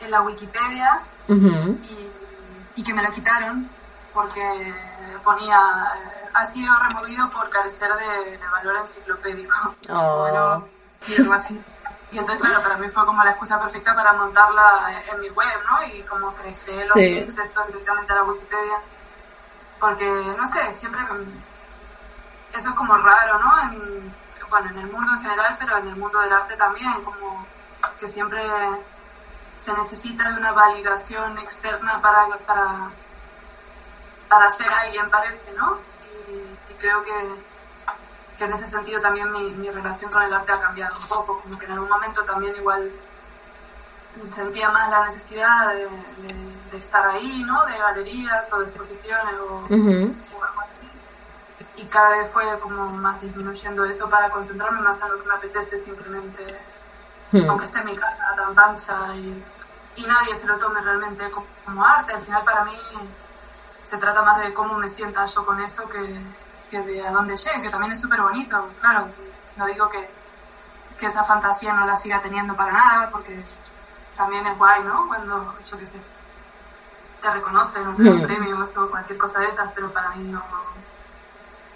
en 0.00 0.10
la 0.10 0.20
Wikipedia 0.22 0.98
y, 2.74 2.82
que 2.82 2.92
me 2.92 3.02
la 3.04 3.12
quitaron 3.12 3.68
porque 4.12 4.74
ponía 5.24 5.58
ha 6.32 6.46
sido 6.46 6.74
removido 6.78 7.28
por 7.30 7.48
carecer 7.50 7.90
de, 7.94 8.38
valor 8.50 8.76
enciclopédico 8.76 9.74
oh. 9.90 10.62
y 11.08 11.20
algo 11.20 11.32
así. 11.34 11.60
Y 12.12 12.18
entonces, 12.18 12.40
claro, 12.44 12.62
para 12.62 12.76
mí 12.76 12.88
fue 12.88 13.06
como 13.06 13.22
la 13.22 13.30
excusa 13.30 13.60
perfecta 13.60 13.94
para 13.94 14.12
montarla 14.12 15.02
en 15.12 15.20
mi 15.20 15.28
web, 15.30 15.60
¿no? 15.70 15.82
Y 15.94 16.02
como 16.02 16.34
crecer 16.34 16.86
los 16.88 16.96
links 16.96 17.38
estos 17.38 17.66
directamente 17.68 18.12
a 18.12 18.16
la 18.16 18.22
Wikipedia. 18.24 18.78
Porque, 19.78 20.34
no 20.36 20.46
sé, 20.46 20.76
siempre 20.76 21.00
eso 22.52 22.68
es 22.68 22.74
como 22.74 22.96
raro, 22.96 23.38
¿no? 23.38 23.62
En, 23.62 24.14
bueno, 24.50 24.70
en 24.70 24.78
el 24.78 24.86
mundo 24.88 25.12
en 25.12 25.22
general, 25.22 25.56
pero 25.58 25.78
en 25.78 25.86
el 25.86 25.96
mundo 25.96 26.20
del 26.20 26.32
arte 26.32 26.56
también, 26.56 26.92
como 27.04 27.46
que 28.00 28.08
siempre 28.08 28.42
se 29.58 29.72
necesita 29.74 30.30
de 30.30 30.38
una 30.38 30.52
validación 30.52 31.38
externa 31.38 32.00
para, 32.00 32.26
para, 32.46 32.90
para 34.30 34.50
ser 34.50 34.72
alguien, 34.72 35.10
parece, 35.10 35.52
¿no? 35.52 35.76
Y, 36.06 36.74
creo 36.80 37.02
que, 37.04 37.12
que, 38.38 38.44
en 38.44 38.52
ese 38.54 38.66
sentido 38.66 39.02
también 39.02 39.30
mi, 39.30 39.50
mi, 39.50 39.68
relación 39.68 40.10
con 40.10 40.22
el 40.22 40.32
arte 40.32 40.52
ha 40.52 40.60
cambiado 40.60 40.96
un 40.98 41.08
poco, 41.08 41.42
como 41.42 41.58
que 41.58 41.66
en 41.66 41.72
algún 41.72 41.90
momento 41.90 42.24
también 42.24 42.56
igual 42.56 42.90
sentía 44.34 44.70
más 44.70 44.88
la 44.90 45.06
necesidad 45.06 45.74
de, 45.74 45.86
de, 46.70 46.78
estar 46.78 47.06
ahí, 47.06 47.44
¿no? 47.44 47.66
De 47.66 47.76
galerías 47.76 48.50
o 48.54 48.60
de 48.60 48.66
exposiciones 48.66 49.34
o, 49.40 49.66
o 49.68 50.44
algo 50.44 50.60
así 50.62 50.80
y 51.80 51.84
cada 51.86 52.10
vez 52.10 52.28
fue 52.30 52.44
como 52.60 52.86
más 52.90 53.20
disminuyendo 53.20 53.84
eso 53.84 54.08
para 54.08 54.30
concentrarme 54.30 54.80
más 54.80 55.00
en 55.00 55.08
lo 55.08 55.22
que 55.22 55.28
me 55.28 55.34
apetece 55.34 55.78
simplemente, 55.78 56.46
hmm. 57.32 57.48
aunque 57.48 57.64
esté 57.64 57.78
en 57.78 57.86
mi 57.86 57.96
casa 57.96 58.34
tan 58.36 58.54
pancha 58.54 59.14
y, 59.16 59.42
y, 59.96 60.06
nadie 60.06 60.34
se 60.34 60.46
lo 60.46 60.58
tome 60.58 60.80
realmente 60.80 61.24
como, 61.30 61.84
arte. 61.84 62.14
Al 62.14 62.20
final 62.20 62.44
para 62.44 62.64
mí 62.64 62.76
se 63.90 63.98
trata 63.98 64.22
más 64.22 64.38
de 64.38 64.54
cómo 64.54 64.78
me 64.78 64.88
sienta 64.88 65.24
yo 65.24 65.44
con 65.44 65.60
eso 65.60 65.88
que, 65.88 66.20
que 66.70 66.80
de 66.82 67.04
a 67.04 67.10
dónde 67.10 67.36
llegue, 67.36 67.62
que 67.62 67.70
también 67.70 67.90
es 67.90 68.00
súper 68.00 68.20
bonito. 68.20 68.68
Claro, 68.80 69.08
no 69.56 69.66
digo 69.66 69.90
que, 69.90 70.08
que 70.96 71.06
esa 71.06 71.24
fantasía 71.24 71.72
no 71.72 71.84
la 71.84 71.96
siga 71.96 72.22
teniendo 72.22 72.54
para 72.54 72.70
nada, 72.70 73.10
porque 73.10 73.42
también 74.16 74.46
es 74.46 74.56
guay, 74.56 74.84
¿no? 74.84 75.08
Cuando, 75.08 75.56
yo 75.68 75.76
qué 75.76 75.86
sé, 75.86 76.00
te 77.20 77.30
reconocen 77.32 77.88
un 77.88 77.94
hmm. 77.94 78.22
premio 78.22 78.64
o 78.64 78.90
cualquier 78.90 79.18
cosa 79.18 79.40
de 79.40 79.46
esas, 79.46 79.72
pero 79.74 79.90
para 79.90 80.10
mí 80.10 80.22
no 80.22 80.40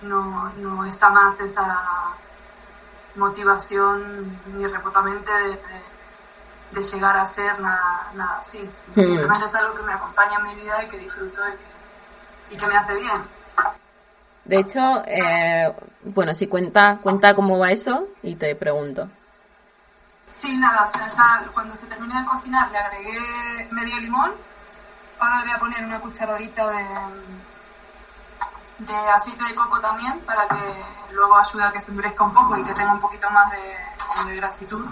no, 0.02 0.52
no 0.58 0.84
está 0.84 1.10
más 1.10 1.40
esa 1.40 1.80
motivación 3.16 4.38
ni 4.54 4.66
remotamente 4.66 5.32
de, 5.32 6.82
llegar 6.82 7.16
a 7.16 7.26
ser 7.26 7.58
nada, 7.60 8.10
nada 8.14 8.38
así. 8.40 8.58
Hmm. 8.58 9.00
Simplemente 9.00 9.46
es 9.46 9.54
algo 9.56 9.74
que 9.74 9.82
me 9.82 9.92
acompaña 9.92 10.38
en 10.38 10.46
mi 10.48 10.54
vida 10.56 10.82
y 10.82 10.88
que 10.88 10.98
disfruto 10.98 11.40
y 11.48 11.52
que, 11.52 11.73
me 12.50 12.76
hace 12.76 12.94
bien. 12.94 13.22
De 14.44 14.58
hecho, 14.58 15.02
eh, 15.06 15.74
bueno, 16.02 16.34
si 16.34 16.46
cuenta, 16.46 16.98
cuenta 17.02 17.34
cómo 17.34 17.58
va 17.58 17.70
eso 17.70 18.08
y 18.22 18.34
te 18.34 18.54
pregunto. 18.54 19.08
Sí, 20.34 20.56
nada, 20.58 20.84
o 20.84 20.88
sea, 20.88 21.06
ya 21.06 21.46
cuando 21.52 21.76
se 21.76 21.86
terminó 21.86 22.18
de 22.18 22.26
cocinar 22.26 22.70
le 22.70 22.78
agregué 22.78 23.68
medio 23.70 23.96
limón. 24.00 24.32
Ahora 25.18 25.40
le 25.40 25.46
voy 25.46 25.52
a 25.54 25.58
poner 25.58 25.84
una 25.84 26.00
cucharadita 26.00 26.66
de, 26.70 26.84
de 28.78 28.94
aceite 29.14 29.44
de 29.44 29.54
coco 29.54 29.80
también 29.80 30.18
para 30.20 30.46
que 30.48 30.74
luego 31.12 31.38
ayude 31.38 31.62
a 31.62 31.72
que 31.72 31.80
se 31.80 31.92
endurezca 31.92 32.24
un 32.24 32.34
poco 32.34 32.58
y 32.58 32.64
que 32.64 32.74
tenga 32.74 32.92
un 32.92 33.00
poquito 33.00 33.30
más 33.30 33.50
de, 33.52 34.30
de 34.30 34.36
grasitud. 34.36 34.84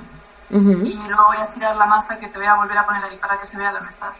Y 0.50 0.94
luego 1.08 1.24
voy 1.28 1.38
a 1.38 1.44
estirar 1.44 1.74
la 1.76 1.86
masa 1.86 2.18
que 2.18 2.28
te 2.28 2.38
voy 2.38 2.46
a 2.46 2.54
volver 2.54 2.76
a 2.76 2.84
poner 2.84 3.02
ahí 3.04 3.16
para 3.16 3.38
que 3.38 3.46
se 3.46 3.56
vea 3.56 3.72
la 3.72 3.80
mesa. 3.80 4.12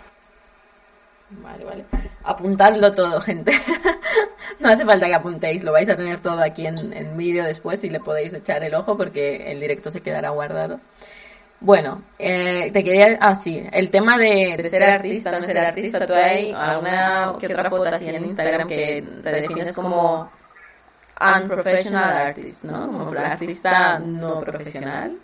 Vale, 1.30 1.64
vale. 1.64 1.86
Apuntadlo 2.24 2.92
todo, 2.94 3.20
gente. 3.20 3.52
no 4.60 4.68
hace 4.68 4.84
falta 4.84 5.06
que 5.06 5.14
apuntéis, 5.14 5.64
lo 5.64 5.72
vais 5.72 5.88
a 5.88 5.96
tener 5.96 6.20
todo 6.20 6.40
aquí 6.40 6.66
en, 6.66 6.92
en 6.92 7.16
vídeo 7.16 7.44
después 7.44 7.82
y 7.84 7.90
le 7.90 8.00
podéis 8.00 8.32
echar 8.34 8.62
el 8.62 8.74
ojo 8.74 8.96
porque 8.96 9.50
el 9.50 9.60
directo 9.60 9.90
se 9.90 10.00
quedará 10.00 10.30
guardado. 10.30 10.80
Bueno, 11.62 12.02
eh, 12.18 12.70
te 12.72 12.82
quería, 12.82 13.18
ah 13.20 13.36
sí, 13.36 13.62
el 13.70 13.88
tema 13.88 14.18
de, 14.18 14.60
ser 14.68 14.82
artista, 14.82 15.30
no 15.30 15.40
ser 15.40 15.58
artista, 15.58 16.04
tú 16.04 16.12
hay 16.12 16.52
alguna 16.52 17.34
que 17.38 17.46
otra 17.46 17.70
foto 17.70 17.88
así 17.88 18.08
en 18.08 18.24
Instagram 18.24 18.66
que 18.66 19.04
te 19.22 19.30
defines 19.30 19.72
como 19.72 20.28
unprofessional 21.20 22.26
artist, 22.26 22.64
¿no? 22.64 22.86
Como 22.88 23.10
artista 23.16 24.00
no 24.00 24.40
profesional. 24.40 25.16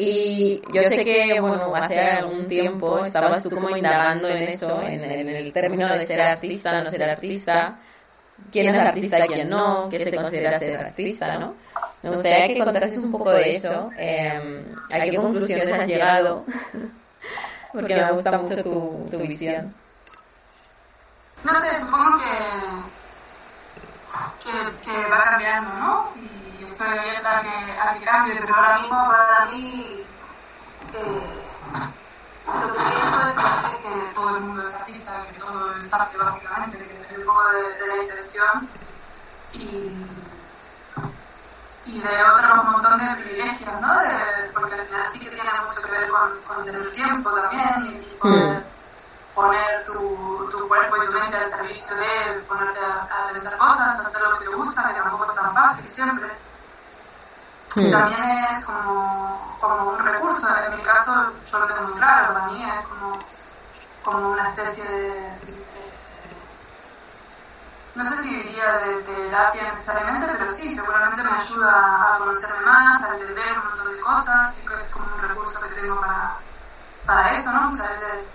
Y 0.00 0.62
yo 0.72 0.80
sé 0.84 1.04
que, 1.04 1.40
bueno, 1.40 1.74
hace 1.74 1.98
algún 1.98 2.46
tiempo 2.46 3.04
estabas 3.04 3.42
tú 3.42 3.50
como 3.50 3.76
indagando 3.76 4.28
en 4.28 4.44
eso, 4.44 4.80
en, 4.80 5.02
el 5.02 5.52
término 5.52 5.92
de 5.92 6.06
ser 6.06 6.20
artista, 6.20 6.80
no 6.80 6.88
ser 6.88 7.02
artista, 7.02 7.76
quién 8.52 8.72
es 8.72 8.78
artista 8.78 9.26
quién 9.26 9.50
no, 9.50 9.88
qué 9.90 9.98
se 9.98 10.14
considera 10.14 10.56
ser 10.56 10.76
artista, 10.76 11.36
¿no? 11.38 11.54
Me 12.04 12.10
gustaría 12.10 12.46
que 12.46 12.64
contases 12.64 13.02
un 13.02 13.10
poco 13.10 13.32
de 13.32 13.50
eso. 13.50 13.90
Eh, 13.98 14.64
¿A 14.88 15.00
qué 15.00 15.16
conclusiones 15.16 15.72
has 15.72 15.86
llegado? 15.88 16.44
Porque 17.72 17.96
me 17.96 18.12
gusta 18.12 18.38
mucho 18.38 18.62
tu, 18.62 19.04
tu 19.10 19.18
visión. 19.18 19.74
No 21.42 21.54
sé, 21.56 21.84
supongo 21.84 22.18
que, 22.18 22.34
que, 24.44 24.90
que, 24.90 25.08
va 25.10 25.24
cambiando, 25.24 25.70
¿no? 25.74 26.08
Estoy 26.78 26.96
abierta 26.96 27.38
a 27.38 27.42
que, 27.42 27.80
a 27.80 27.94
que 27.94 28.04
cambie, 28.04 28.36
pero 28.40 28.54
ahora 28.54 28.78
mismo 28.78 29.08
para 29.08 29.46
mí 29.46 30.04
eh, 30.94 31.44
lo 32.46 32.72
que 32.72 32.78
pienso 32.78 33.18
es 33.28 33.34
que 33.82 34.14
todo 34.14 34.36
el 34.36 34.40
mundo 34.42 34.62
es 34.62 34.74
artista, 34.76 35.22
que 35.26 35.40
todo 35.40 35.74
es 35.76 35.92
arte 35.92 36.16
básicamente, 36.16 36.78
que 36.78 37.00
es 37.00 37.18
un 37.18 37.26
poco 37.26 37.42
de, 37.48 37.84
de 37.84 37.86
la 37.88 38.02
intención 38.02 38.68
y 39.54 40.06
y 41.86 42.00
de 42.00 42.22
otros 42.22 42.64
montón 42.64 42.98
de 42.98 43.22
privilegios, 43.22 43.80
¿no? 43.80 43.98
De, 43.98 44.50
porque 44.52 44.74
al 44.74 44.86
final 44.86 45.10
sí 45.10 45.20
que 45.20 45.30
tiene 45.30 45.50
mucho 45.66 45.82
que 45.82 45.90
ver 45.90 46.08
con, 46.10 46.38
con 46.46 46.64
tener 46.66 46.92
tiempo 46.92 47.30
también 47.30 47.86
y, 47.86 48.16
poder 48.16 48.58
mm. 48.58 49.34
poner 49.34 49.86
tu, 49.86 50.48
tu, 50.52 50.68
cuerpo 50.68 51.02
y 51.02 51.06
tu 51.06 51.12
mente 51.12 51.38
al 51.38 51.50
servicio 51.50 51.96
de 51.96 52.40
ponerte 52.46 52.78
a, 52.78 53.28
a 53.28 53.32
pensar 53.32 53.56
cosas, 53.56 53.98
hacer 54.00 54.20
lo 54.20 54.38
que 54.38 54.44
te 54.44 54.54
gusta, 54.54 54.86
que 54.86 55.00
tampoco 55.00 55.24
es 55.24 55.34
tan 55.34 55.54
fácil 55.54 55.88
siempre. 55.88 56.28
También 57.74 58.24
es 58.50 58.64
como, 58.64 59.56
como 59.60 59.90
un 59.90 59.98
recurso, 59.98 60.48
en 60.66 60.76
mi 60.76 60.82
caso 60.82 61.32
yo 61.50 61.58
lo 61.58 61.66
tengo 61.66 61.88
muy 61.88 61.98
claro, 61.98 62.34
para 62.34 62.46
mí 62.46 62.64
es 62.64 62.86
como, 62.88 63.18
como 64.02 64.30
una 64.30 64.48
especie 64.48 64.84
de 64.84 65.38
no 67.98 68.04
sé 68.04 68.22
si 68.22 68.42
diría 68.42 68.74
de, 68.78 69.02
terapia 69.02 69.72
necesariamente, 69.72 70.28
pero 70.38 70.50
sí, 70.52 70.72
seguramente 70.72 71.20
me 71.20 71.34
ayuda 71.34 72.14
a 72.14 72.18
conocerme 72.18 72.64
más, 72.64 73.02
a 73.02 73.12
entender 73.14 73.58
un 73.58 73.64
montón 73.64 73.92
de 73.92 74.00
cosas, 74.00 74.58
y 74.60 74.66
que 74.66 74.74
es 74.74 74.92
como 74.92 75.06
un 75.16 75.20
recurso 75.20 75.68
que 75.68 75.74
tengo 75.74 76.00
para, 76.00 76.36
para 77.04 77.32
eso, 77.32 77.52
¿no? 77.52 77.62
Muchas 77.62 77.90
veces 77.90 78.30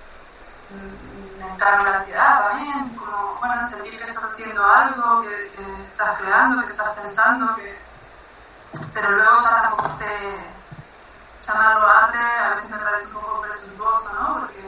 me 1.39 1.54
encargo 1.54 1.86
la 1.86 1.96
ansiedad 1.96 2.50
también, 2.50 2.89
como, 2.89 3.38
bueno, 3.39 3.69
sentir 3.69 3.98
que 3.98 4.04
estás 4.04 4.26
haciendo 4.26 4.65
algo, 4.65 5.22
que, 5.22 5.46
estás 5.46 6.17
creando, 6.17 6.62
que 6.65 6.72
estás 6.72 6.89
pensando, 6.89 7.56
que... 7.56 7.92
pero 8.94 9.12
luego 9.12 9.36
ya 9.44 9.62
tampoco 9.62 9.90
sé 9.98 10.08
llamarlo 11.42 11.88
arte, 11.88 12.18
a 12.18 12.50
veces 12.56 12.70
me 12.70 12.78
parece 12.78 13.08
un 13.08 13.14
poco 13.14 13.42
presuntuoso, 13.42 14.14
¿no? 14.14 14.40
Porque, 14.40 14.62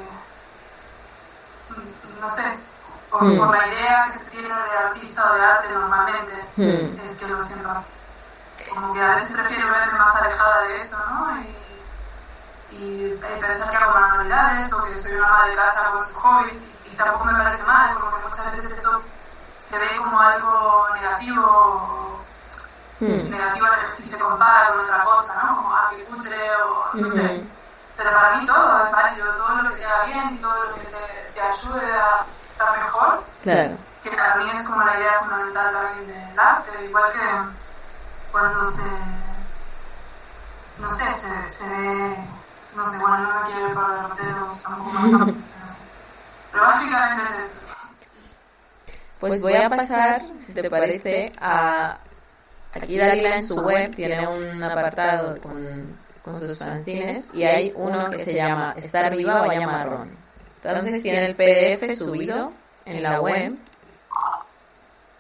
mm, 1.70 2.22
no 2.22 2.30
sé, 2.30 2.60
por, 3.10 3.38
por, 3.38 3.58
la 3.58 3.68
idea 3.68 4.10
que 4.12 4.20
se 4.20 4.30
tiene 4.32 4.48
de 4.48 4.78
artista 4.78 5.32
o 5.32 5.36
de 5.36 5.46
arte 5.46 5.74
normalmente, 5.74 6.48
mm. 6.58 7.00
es 7.06 7.20
que 7.20 7.28
lo 7.28 7.42
siento 7.42 7.70
así. 7.70 7.92
Como 8.70 8.94
que 8.94 9.02
a 9.02 9.16
veces 9.16 9.32
prefiero 9.32 9.70
verme 9.70 10.00
más 10.00 10.16
alejada 10.18 10.62
de 10.64 10.78
eso, 10.78 10.98
¿no? 11.10 11.38
Y, 11.40 12.76
y, 12.78 13.20
pensar 13.40 13.70
que 13.70 13.78
hago 13.78 13.94
manualidades 13.94 14.74
o 14.74 14.84
que 14.84 14.98
soy 14.98 15.14
una 15.14 15.28
ama 15.28 15.48
de 15.48 15.56
casa 15.56 15.86
con 15.92 16.02
sus 16.02 16.14
hobbies 16.14 16.70
y, 16.86 16.96
tampoco 16.96 17.26
me 17.26 17.34
parece 17.34 17.64
mal, 17.64 17.98
porque 18.00 18.26
muchas 18.28 18.52
veces 18.52 18.80
eso 18.80 19.02
se 19.60 19.78
ve 19.78 19.98
como 19.98 20.20
algo 20.20 20.88
negativo 20.94 22.25
mm. 23.00 23.30
negativo 23.30 23.66
si 23.96 24.04
se 24.04 24.20
compara 24.20 24.70
con 24.70 24.80
otra 24.82 25.04
cosa, 25.04 25.44
¿no? 25.44 25.56
Como 25.56 25.74
ah, 25.74 25.92
que 25.96 26.04
cutre 26.06 26.38
o 26.64 26.90
no 26.94 27.10
sé. 27.10 27.44
Pero 27.98 28.12
para 28.12 28.36
mí 28.36 28.46
todo 28.46 28.86
es 28.86 28.92
válido, 28.92 29.34
todo 29.36 29.62
lo 29.62 29.70
que 29.70 29.76
te 29.78 29.86
haga 29.86 30.06
bien 30.06 30.36
y 30.36 30.38
todo 30.38 30.64
lo 30.66 30.76
que 30.76 30.82
te, 30.82 31.32
te 31.34 31.42
ayude 31.42 31.94
a 31.94 32.26
estar 32.48 32.78
mejor. 32.78 33.24
Claro. 33.44 33.78
Que 34.04 34.12
para 34.12 34.36
mí 34.36 34.50
es 34.54 34.68
como 34.68 34.84
la 34.84 35.00
idea 35.00 35.20
fundamental 35.22 35.74
también 35.74 36.08
del 36.08 36.40
arte, 36.40 36.86
igual 36.86 37.12
que 37.12 37.20
cuando 38.32 38.66
se, 38.66 38.84
no 40.78 40.92
sé, 40.92 41.04
se, 41.16 41.52
se 41.52 41.70
ve, 41.70 42.18
no 42.76 42.88
sé, 42.88 43.00
bueno, 43.00 43.18
no 43.20 43.40
me 43.40 43.46
quiero 43.46 43.70
ir 43.70 43.76
para 43.76 43.96
derrotero, 43.96 44.58
tampoco 44.62 44.90
más 44.92 45.36
pero 46.52 46.64
básicamente 46.64 47.40
es 47.40 47.56
eso. 47.56 47.78
Pues 49.20 49.42
voy 49.42 49.56
a 49.56 49.70
pasar, 49.70 50.22
si 50.46 50.54
te 50.54 50.70
parece, 50.70 51.32
a... 51.40 51.98
Aquí 52.76 52.98
Dalila 52.98 53.36
en 53.36 53.44
su 53.44 53.56
web 53.56 53.96
tiene 53.96 54.28
un 54.28 54.62
apartado 54.62 55.40
con, 55.42 55.98
con 56.22 56.36
sus 56.36 56.60
fanzines 56.60 57.34
y 57.34 57.44
hay 57.44 57.72
uno 57.76 58.10
que 58.12 58.20
se 58.20 58.34
llama 58.34 58.74
Estar 58.76 59.16
viva 59.16 59.42
o 59.42 59.48
vaya 59.48 59.66
marrón 59.66 60.12
Entonces 60.62 61.02
tiene 61.02 61.26
el 61.26 61.36
PDF 61.36 61.98
subido 61.98 62.52
en 62.86 63.02
la 63.02 63.22
web. 63.22 63.56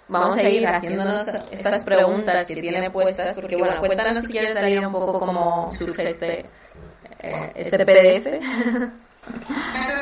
Vamos 0.07 0.35
a 0.35 0.43
ir 0.43 0.67
haciéndonos 0.67 1.27
estas 1.49 1.83
preguntas 1.83 2.45
que 2.45 2.55
tiene 2.55 2.91
puestas, 2.91 3.35
porque 3.35 3.55
bueno, 3.55 3.79
cuéntanos 3.79 4.19
si 4.19 4.33
quieres 4.33 4.53
salir 4.53 4.85
un 4.85 4.91
poco 4.91 5.19
cómo 5.19 5.71
surge 5.71 6.03
este, 6.03 6.45
eh, 7.21 7.51
este 7.55 7.85
PDF. 7.85 8.27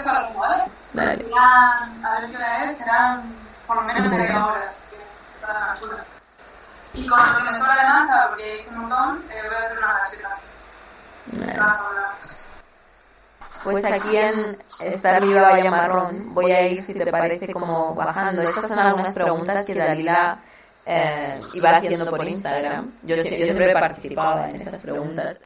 A 0.05 0.13
la 0.13 0.67
Dale. 0.93 1.25
a 1.33 2.19
ver 2.19 2.29
qué 2.29 2.35
hora 2.35 2.65
es, 2.65 2.77
serán 2.77 3.23
por 3.65 3.77
lo 3.77 3.81
menos 3.83 4.11
media 4.11 4.45
hora 4.45 4.63
así 4.67 4.85
que, 4.91 5.45
para 5.45 5.73
la. 5.73 6.12
Y 6.95 7.08
con 7.08 7.17
lo 7.17 7.38
que 7.38 7.43
me 7.43 7.58
sobra 7.58 7.75
de 7.75 7.88
masa, 7.88 8.27
porque 8.29 8.56
hice 8.56 8.69
un 8.69 8.82
montón, 8.82 9.23
eh, 9.32 9.41
voy 9.45 9.56
a 9.56 9.60
hacer 9.60 9.77
unas 9.79 10.12
galletas. 10.12 10.51
Nice. 11.32 11.53
Unas 11.53 11.77
sobras. 11.77 12.43
Pues 13.63 13.86
aquí 13.86 14.17
en 14.17 14.58
esta 14.82 15.15
arriba 15.15 15.43
valla 15.43 15.71
marrón 15.71 16.34
voy 16.34 16.51
a 16.51 16.67
ir, 16.67 16.82
si 16.82 16.93
te 16.93 17.10
parece, 17.10 17.51
como 17.51 17.95
bajando. 17.95 18.41
Estas 18.41 18.67
son 18.67 18.79
algunas 18.79 19.15
preguntas 19.15 19.65
que 19.65 19.73
Dalila 19.73 20.38
eh, 20.86 21.34
iba 21.53 21.77
haciendo 21.77 22.10
por 22.10 22.27
Instagram. 22.27 22.91
Yo, 23.03 23.15
yo 23.15 23.23
siempre 23.23 23.73
participaba 23.73 24.49
en 24.49 24.58
estas 24.58 24.82
preguntas. 24.82 25.43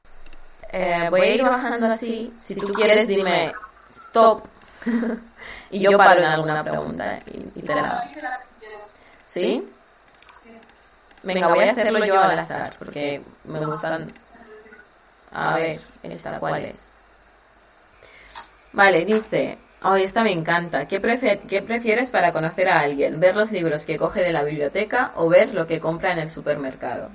Eh, 0.70 1.06
voy 1.10 1.20
a 1.20 1.34
ir 1.34 1.42
bajando 1.44 1.86
así. 1.86 2.34
Si 2.40 2.56
tú 2.56 2.66
quieres, 2.72 3.06
dime 3.08 3.52
stop. 3.92 4.44
y 5.70 5.80
yo 5.80 5.96
paro 5.96 6.20
en 6.20 6.26
alguna 6.26 6.64
pregunta 6.64 7.18
y, 7.26 7.60
y 7.60 7.62
te 7.62 7.74
la... 7.74 8.04
Que. 8.60 8.68
¿Sí? 9.26 9.66
Venga, 11.22 11.48
voy 11.48 11.64
a 11.64 11.72
hacerlo 11.72 12.04
yo 12.04 12.20
al 12.20 12.38
azar, 12.38 12.74
porque 12.78 13.22
me 13.44 13.60
gustan... 13.64 14.10
A 15.32 15.54
ver, 15.56 15.80
esta 16.02 16.38
cuál 16.38 16.64
es. 16.64 16.98
Vale, 18.72 19.04
dice... 19.04 19.58
Ay, 19.80 20.02
esta 20.02 20.24
me 20.24 20.32
encanta. 20.32 20.88
¿Qué, 20.88 21.00
prefe- 21.00 21.40
¿Qué 21.48 21.62
prefieres 21.62 22.10
para 22.10 22.32
conocer 22.32 22.68
a 22.68 22.80
alguien? 22.80 23.20
¿Ver 23.20 23.36
los 23.36 23.52
libros 23.52 23.86
que 23.86 23.96
coge 23.96 24.22
de 24.22 24.32
la 24.32 24.42
biblioteca 24.42 25.12
o 25.14 25.28
ver 25.28 25.54
lo 25.54 25.68
que 25.68 25.78
compra 25.78 26.10
en 26.10 26.18
el 26.18 26.30
supermercado? 26.30 27.10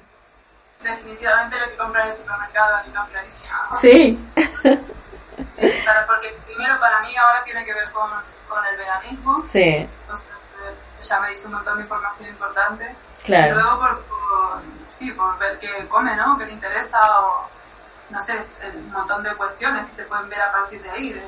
Definitivamente 0.81 1.59
lo 1.59 1.65
que 1.67 1.75
compra 1.75 2.03
en 2.03 2.07
el 2.07 2.13
supermercado 2.13 2.75
aquí 2.77 2.89
no 2.93 3.05
clarísimo. 3.07 3.53
Sí. 3.75 4.19
Para- 5.85 6.05
porque 6.07 6.33
primero 6.45 6.79
para 6.79 7.01
mí 7.01 7.13
ahora 7.17 7.43
tiene 7.43 7.65
que 7.65 7.73
ver 7.73 7.89
con, 7.91 8.09
con 8.47 8.65
el 8.65 8.77
veganismo. 8.77 9.41
Sí, 9.41 9.85
Entonces 10.03 10.29
ya 11.01 11.19
me 11.19 11.33
hizo 11.33 11.47
un 11.49 11.55
montón 11.55 11.77
de 11.77 11.83
información 11.83 12.29
importante. 12.29 12.95
Y 13.23 13.25
claro. 13.25 13.55
luego 13.55 13.79
por, 13.79 14.01
por- 14.03 14.61
sí, 14.89 15.11
por 15.11 15.37
ver 15.39 15.59
qué 15.59 15.87
come, 15.87 16.15
¿no? 16.15 16.37
Qué 16.37 16.45
le 16.45 16.53
interesa 16.53 16.99
o, 17.21 17.47
no 18.09 18.21
sé, 18.21 18.43
un 18.75 18.91
montón 18.91 19.23
de 19.23 19.33
cuestiones 19.35 19.87
que 19.89 19.95
se 19.95 20.03
pueden 20.03 20.29
ver 20.29 20.41
a 20.41 20.51
partir 20.51 20.81
de 20.81 20.89
ahí, 20.91 21.13
de, 21.13 21.25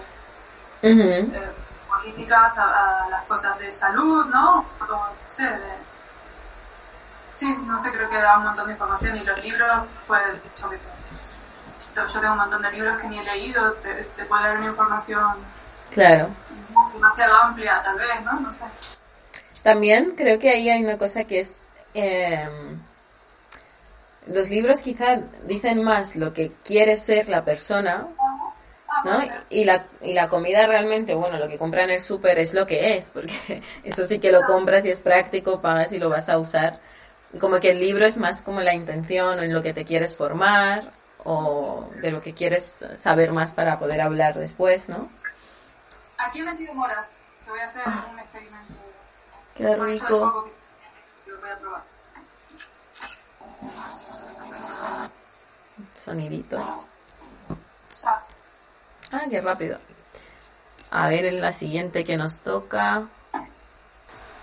Ujú. 0.84 1.32
de 1.32 1.52
políticas 1.88 2.58
a, 2.58 3.06
a 3.06 3.10
las 3.10 3.24
cosas 3.26 3.58
de 3.60 3.72
salud, 3.72 4.26
¿no? 4.28 4.60
O, 4.60 4.86
no 4.88 5.08
sé, 5.28 5.44
de- 5.44 5.86
sí, 7.36 7.56
no 7.66 7.78
sé, 7.80 7.92
creo 7.92 8.10
que 8.10 8.18
da 8.18 8.38
un 8.38 8.46
montón 8.46 8.68
de 8.68 8.74
información 8.74 9.18
y 9.18 9.24
los 9.24 9.44
libros, 9.44 9.84
pues, 10.08 10.22
yo 10.60 10.70
qué 10.70 10.78
sé. 10.78 10.88
Yo 11.96 12.20
tengo 12.20 12.34
un 12.34 12.40
montón 12.40 12.62
de 12.62 12.72
libros 12.74 13.00
que 13.00 13.08
ni 13.08 13.20
he 13.20 13.24
leído, 13.24 13.72
te, 13.76 13.94
te 14.04 14.26
puede 14.26 14.44
dar 14.44 14.58
una 14.58 14.68
información 14.68 15.38
Claro. 15.92 16.28
demasiado 16.94 17.36
amplia, 17.44 17.82
tal 17.84 17.98
vez, 17.98 18.22
¿no? 18.26 18.34
No 18.42 18.52
sé. 18.54 18.66
También 19.64 20.12
creo 20.16 20.38
que 20.40 20.50
ahí 20.52 20.70
hay 20.70 20.84
una 20.84 20.98
cosa 20.98 21.24
que 21.24 21.40
es... 21.40 21.65
eh, 21.96 22.48
los 24.28 24.50
libros 24.50 24.82
quizá 24.82 25.20
dicen 25.46 25.84
más 25.84 26.16
lo 26.16 26.34
que 26.34 26.52
quiere 26.64 26.98
ser 26.98 27.30
la 27.30 27.44
persona, 27.44 28.08
Ah, 28.88 29.02
¿no? 29.04 29.22
ser. 29.22 29.32
Y 29.50 29.66
la, 29.66 29.88
y 30.02 30.14
la 30.14 30.30
comida 30.30 30.66
realmente, 30.68 31.14
bueno, 31.16 31.38
lo 31.38 31.50
que 31.50 31.58
compra 31.58 31.84
en 31.84 31.90
el 31.90 32.02
súper 32.02 32.40
es 32.40 32.54
lo 32.54 32.66
que 32.66 32.96
es, 32.96 33.10
porque 33.12 33.62
eso 33.84 34.06
sí 34.06 34.20
que 34.20 34.32
lo 34.32 34.42
compras 34.44 34.86
y 34.86 34.92
es 34.92 35.00
práctico, 35.00 35.62
pagas 35.62 35.92
y 35.92 36.00
lo 36.00 36.10
vas 36.10 36.30
a 36.30 36.38
usar. 36.38 36.80
Como 37.40 37.60
que 37.60 37.72
el 37.72 37.80
libro 37.80 38.06
es 38.06 38.16
más 38.16 38.42
como 38.42 38.62
la 38.62 38.74
intención 38.74 39.44
en 39.44 39.54
lo 39.54 39.62
que 39.62 39.74
te 39.74 39.84
quieres 39.84 40.16
formar 40.16 40.84
o 41.26 41.90
de 42.02 42.12
lo 42.12 42.22
que 42.22 42.34
quieres 42.34 42.86
saber 42.96 43.34
más 43.34 43.54
para 43.54 43.80
poder 43.80 44.00
hablar 44.00 44.36
después, 44.36 44.88
¿no? 44.88 45.10
Aquí 46.18 46.40
he 46.40 46.44
metido 46.44 46.74
moras, 46.74 47.18
que 47.44 47.52
voy 47.52 47.60
a 47.60 47.66
hacer 47.66 47.82
un 48.12 48.20
experimento. 48.20 48.74
Qué 49.56 49.76
rico. 49.76 50.50
Voy 51.46 51.54
a 51.54 51.60
probar. 51.60 51.84
Sonidito. 55.94 56.88
Ah, 59.12 59.22
qué 59.30 59.42
rápido. 59.42 59.78
A 60.92 61.08
ver 61.10 61.26
en 61.26 61.42
la 61.42 61.52
siguiente 61.52 62.04
que 62.04 62.18
nos 62.18 62.40
toca. 62.40 63.04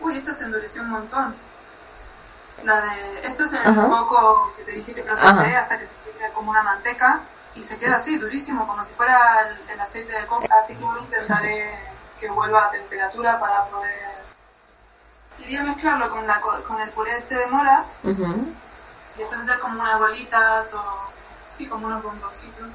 Uy, 0.00 0.16
esto 0.16 0.32
se 0.32 0.44
endureció 0.44 0.82
un 0.82 0.90
montón. 0.90 1.34
La 2.64 2.80
de, 2.80 3.26
esto 3.26 3.44
es 3.44 3.52
el 3.54 3.66
Ajá. 3.66 3.88
coco 3.88 4.52
que 4.56 4.64
te 4.64 4.72
dije 4.72 4.94
que 4.94 5.02
procesé 5.02 5.26
Ajá. 5.28 5.60
hasta 5.60 5.78
que 5.78 5.86
se 5.86 5.92
queda 6.18 6.32
como 6.32 6.50
una 6.50 6.62
manteca 6.62 7.20
y 7.54 7.62
se 7.62 7.78
queda 7.78 7.96
así, 7.96 8.16
durísimo, 8.16 8.66
como 8.66 8.84
si 8.84 8.94
fuera 8.94 9.48
el, 9.48 9.70
el 9.70 9.80
aceite 9.80 10.12
de 10.12 10.26
coco. 10.26 10.46
Así 10.62 10.76
que 10.76 10.84
hoy 10.84 11.00
intentaré 11.00 11.78
que 12.20 12.30
vuelva 12.30 12.66
a 12.66 12.70
temperatura 12.70 13.40
para 13.40 13.64
poder... 13.66 14.11
Quería 15.42 15.62
mezclarlo 15.64 16.10
con, 16.10 16.26
la, 16.26 16.40
co- 16.40 16.62
con 16.66 16.80
el 16.80 16.88
puré 16.90 17.16
este 17.16 17.34
de 17.36 17.46
moras 17.46 17.96
y 18.04 18.08
entonces 19.22 19.48
hacer 19.48 19.58
como 19.60 19.80
unas 19.80 19.98
bolitas 19.98 20.72
o... 20.74 20.82
Sí, 21.50 21.66
como 21.66 21.86
unos 21.86 22.02
bomboncitos. 22.02 22.68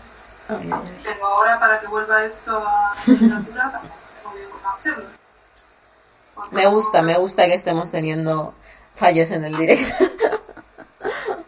Ay, 0.49 0.69
ay. 0.71 0.99
Pero 1.03 1.25
ahora 1.25 1.59
para 1.59 1.79
que 1.79 1.87
vuelva 1.87 2.23
esto 2.23 2.57
a 2.67 2.93
temperatura 3.05 3.71
tampoco 3.71 3.95
sé 4.05 4.27
muy 4.27 4.37
bien 4.37 4.49
cómo 4.51 4.69
hacerlo. 4.69 5.05
Porque 6.35 6.55
Me 6.55 6.67
gusta, 6.67 7.01
me 7.01 7.17
gusta 7.17 7.45
que 7.45 7.53
estemos 7.55 7.89
teniendo 7.89 8.53
fallos 8.95 9.31
en 9.31 9.45
el 9.45 9.55
directo. 9.57 10.05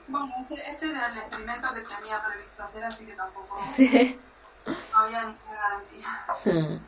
Bueno, 0.07 0.33
este, 0.41 0.69
este 0.69 0.89
era 0.89 1.07
el 1.07 1.17
experimento 1.19 1.71
que 1.73 1.81
tenía 1.81 2.19
previsto 2.25 2.63
hacer, 2.63 2.83
así 2.83 3.05
que 3.05 3.13
tampoco 3.13 3.55
Sí. 3.57 4.19
no 4.65 4.97
había 4.97 5.23
ninguna 5.23 5.59
garantía. 5.61 6.69
Hmm. 6.71 6.79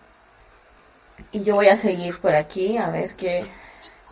Y 1.32 1.44
yo 1.44 1.54
voy 1.56 1.68
a 1.70 1.78
seguir 1.78 2.20
por 2.20 2.34
aquí 2.36 2.78
a 2.80 2.88
ver 2.90 3.16
qué, 3.16 3.40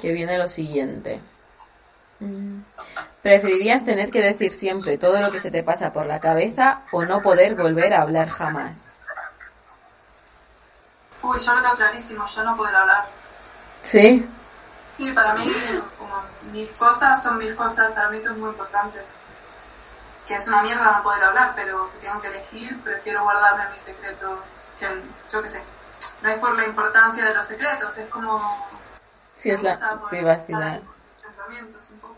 qué 0.01 0.11
viene 0.11 0.37
lo 0.37 0.47
siguiente. 0.47 1.19
Mm. 2.19 2.61
¿Preferirías 3.21 3.85
tener 3.85 4.11
que 4.11 4.21
decir 4.21 4.53
siempre 4.53 4.97
todo 4.97 5.19
lo 5.19 5.31
que 5.31 5.39
se 5.39 5.51
te 5.51 5.63
pasa 5.63 5.91
por 5.91 6.05
la 6.05 6.19
cabeza 6.19 6.81
o 6.91 7.05
no 7.05 7.21
poder 7.21 7.55
volver 7.55 7.93
a 7.93 8.01
hablar 8.01 8.29
jamás? 8.29 8.93
Uy, 11.21 11.37
yo 11.39 11.53
lo 11.53 11.61
tengo 11.61 11.75
clarísimo, 11.75 12.25
yo 12.25 12.43
no 12.43 12.55
poder 12.55 12.75
hablar. 12.75 13.05
Sí. 13.81 14.27
Sí, 14.97 15.11
para 15.11 15.33
mí, 15.33 15.53
como 15.97 16.21
mis 16.51 16.69
cosas 16.71 17.21
son 17.21 17.37
mis 17.37 17.53
cosas, 17.55 17.91
para 17.91 18.09
mí 18.09 18.17
eso 18.17 18.31
es 18.31 18.37
muy 18.37 18.49
importante. 18.49 18.99
Que 20.27 20.35
es 20.35 20.47
una 20.47 20.61
mierda 20.61 20.91
no 20.97 21.03
poder 21.03 21.23
hablar, 21.23 21.53
pero 21.55 21.87
si 21.91 21.97
tengo 21.99 22.21
que 22.21 22.27
elegir, 22.27 22.79
prefiero 22.83 23.23
guardarme 23.23 23.63
mis 23.73 23.81
secretos. 23.81 24.39
Que, 24.79 24.87
yo 25.31 25.43
qué 25.43 25.49
sé, 25.49 25.61
no 26.21 26.29
es 26.29 26.39
por 26.39 26.55
la 26.55 26.65
importancia 26.65 27.25
de 27.25 27.33
los 27.33 27.47
secretos, 27.47 27.97
es 27.97 28.09
como... 28.09 28.67
Sí, 29.39 29.51
es 29.51 29.63
la 29.63 30.01
privacidad. 30.09 30.59
dar 30.59 30.81
pensamientos 31.21 31.81
un 31.91 31.99
poco. 31.99 32.17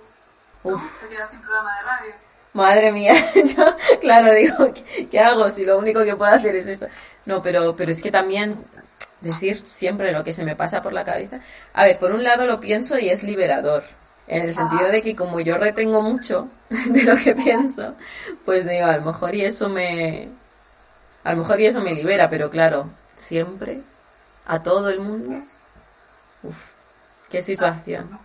Uf. 0.63 1.01
Te 1.01 1.07
quedas 1.07 1.29
sin 1.29 1.41
programa 1.41 1.77
de 1.77 1.83
radio. 1.83 2.13
Madre 2.53 2.91
mía, 2.91 3.13
yo, 3.55 3.65
claro, 4.01 4.33
digo, 4.33 4.73
¿qué, 4.73 5.07
qué 5.07 5.19
hago 5.19 5.49
si 5.51 5.63
lo 5.63 5.77
único 5.77 6.03
que 6.03 6.15
puedo 6.15 6.33
hacer 6.33 6.55
es 6.55 6.67
eso? 6.67 6.87
No, 7.25 7.41
pero, 7.41 7.75
pero 7.75 7.91
es 7.91 8.01
que 8.01 8.11
también 8.11 8.57
decir 9.21 9.57
siempre 9.57 10.11
lo 10.11 10.23
que 10.23 10.33
se 10.33 10.43
me 10.43 10.55
pasa 10.55 10.81
por 10.81 10.91
la 10.91 11.05
cabeza. 11.05 11.39
A 11.73 11.85
ver, 11.85 11.97
por 11.97 12.11
un 12.11 12.23
lado 12.23 12.45
lo 12.45 12.59
pienso 12.59 12.97
y 12.97 13.09
es 13.09 13.23
liberador, 13.23 13.83
en 14.27 14.43
el 14.43 14.53
sentido 14.53 14.89
de 14.89 15.01
que 15.01 15.15
como 15.15 15.39
yo 15.39 15.57
retengo 15.57 16.01
mucho 16.01 16.49
de 16.69 17.03
lo 17.03 17.15
que 17.15 17.35
pienso, 17.35 17.95
pues 18.43 18.67
digo, 18.67 18.85
a 18.85 18.97
lo 18.97 19.03
mejor 19.03 19.35
y 19.35 19.45
eso 19.45 19.69
me, 19.69 20.27
a 21.23 21.31
lo 21.31 21.37
mejor 21.37 21.61
y 21.61 21.67
eso 21.67 21.81
me 21.81 21.93
libera, 21.93 22.29
pero 22.29 22.49
claro, 22.49 22.89
siempre, 23.15 23.81
a 24.45 24.61
todo 24.61 24.89
el 24.89 24.99
mundo, 24.99 25.43
uf, 26.43 26.70
qué 27.31 27.41
situación. 27.41 28.19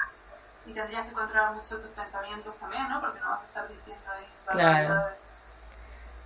Y 0.66 0.72
tendrías 0.72 1.06
que 1.06 1.12
controlar 1.12 1.54
mucho 1.54 1.78
tus 1.78 1.90
pensamientos 1.90 2.56
también, 2.58 2.88
¿no? 2.88 3.00
Porque 3.00 3.20
no 3.20 3.30
vas 3.30 3.42
a 3.42 3.44
estar 3.44 3.68
diciendo 3.68 4.02
ahí 4.16 4.26
Claro. 4.50 5.04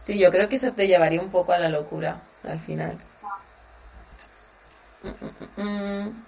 Sí, 0.01 0.19
yo 0.19 0.31
creo 0.31 0.49
que 0.49 0.57
eso 0.57 0.73
te 0.73 0.87
llevaría 0.89 1.21
un 1.21 1.31
poco 1.31 1.53
a 1.53 1.59
la 1.59 1.69
locura 1.69 2.17
al 2.49 2.59
final. 2.59 2.99
Mm, 5.03 5.09
mm, 5.63 5.63
mm. 6.07 6.25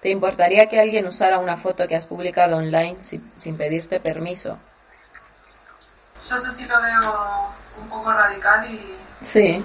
¿Te 0.00 0.08
importaría 0.10 0.68
que 0.68 0.80
alguien 0.80 1.06
usara 1.06 1.38
una 1.38 1.56
foto 1.56 1.86
que 1.86 1.94
has 1.94 2.06
publicado 2.06 2.56
online 2.56 2.96
si- 3.02 3.22
sin 3.38 3.56
pedirte 3.56 4.00
permiso? 4.00 4.58
Yo 6.28 6.36
eso 6.36 6.52
sí 6.52 6.64
lo 6.66 6.80
veo 6.80 7.52
un 7.80 7.88
poco 7.88 8.12
radical 8.12 8.70
y, 8.70 8.96
Sí. 9.22 9.64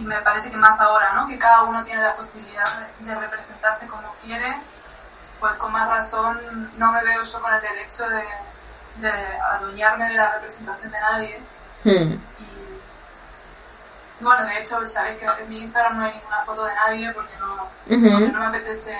Y 0.00 0.04
me 0.04 0.20
parece 0.22 0.50
que 0.50 0.56
más 0.56 0.78
ahora, 0.80 1.12
¿no? 1.14 1.26
Que 1.28 1.38
cada 1.38 1.62
uno 1.62 1.84
tiene 1.84 2.02
la 2.02 2.16
posibilidad 2.16 2.64
de, 3.00 3.14
representarse 3.14 3.86
como 3.86 4.08
quiere, 4.22 4.56
pues 5.40 5.54
con 5.54 5.72
más 5.72 5.88
razón 5.88 6.70
no 6.78 6.92
me 6.92 7.02
veo 7.04 7.22
yo 7.22 7.42
con 7.42 7.52
el 7.54 7.60
derecho 7.60 8.08
de, 8.08 8.24
de 8.96 9.10
adueñarme 9.52 10.08
de 10.08 10.14
la 10.14 10.32
representación 10.32 10.90
de 10.92 11.00
nadie 11.00 11.42
Hmm. 11.84 12.14
Bueno, 14.20 14.46
de 14.46 14.58
hecho, 14.62 14.86
sabéis 14.86 15.18
que 15.18 15.26
en 15.26 15.48
mi 15.50 15.58
Instagram 15.58 15.98
no 15.98 16.04
hay 16.06 16.14
ninguna 16.14 16.38
foto 16.42 16.64
de 16.64 16.74
nadie 16.74 17.12
porque 17.12 17.34
no, 17.40 17.68
porque 17.86 18.32
no 18.32 18.38
me 18.40 18.46
apetece 18.46 18.96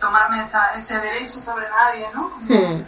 tomarme 0.00 0.44
esa- 0.44 0.74
ese 0.74 0.98
derecho 1.00 1.40
sobre 1.40 1.68
nadie, 1.68 2.08
¿no? 2.14 2.28
Hmm. 2.42 2.84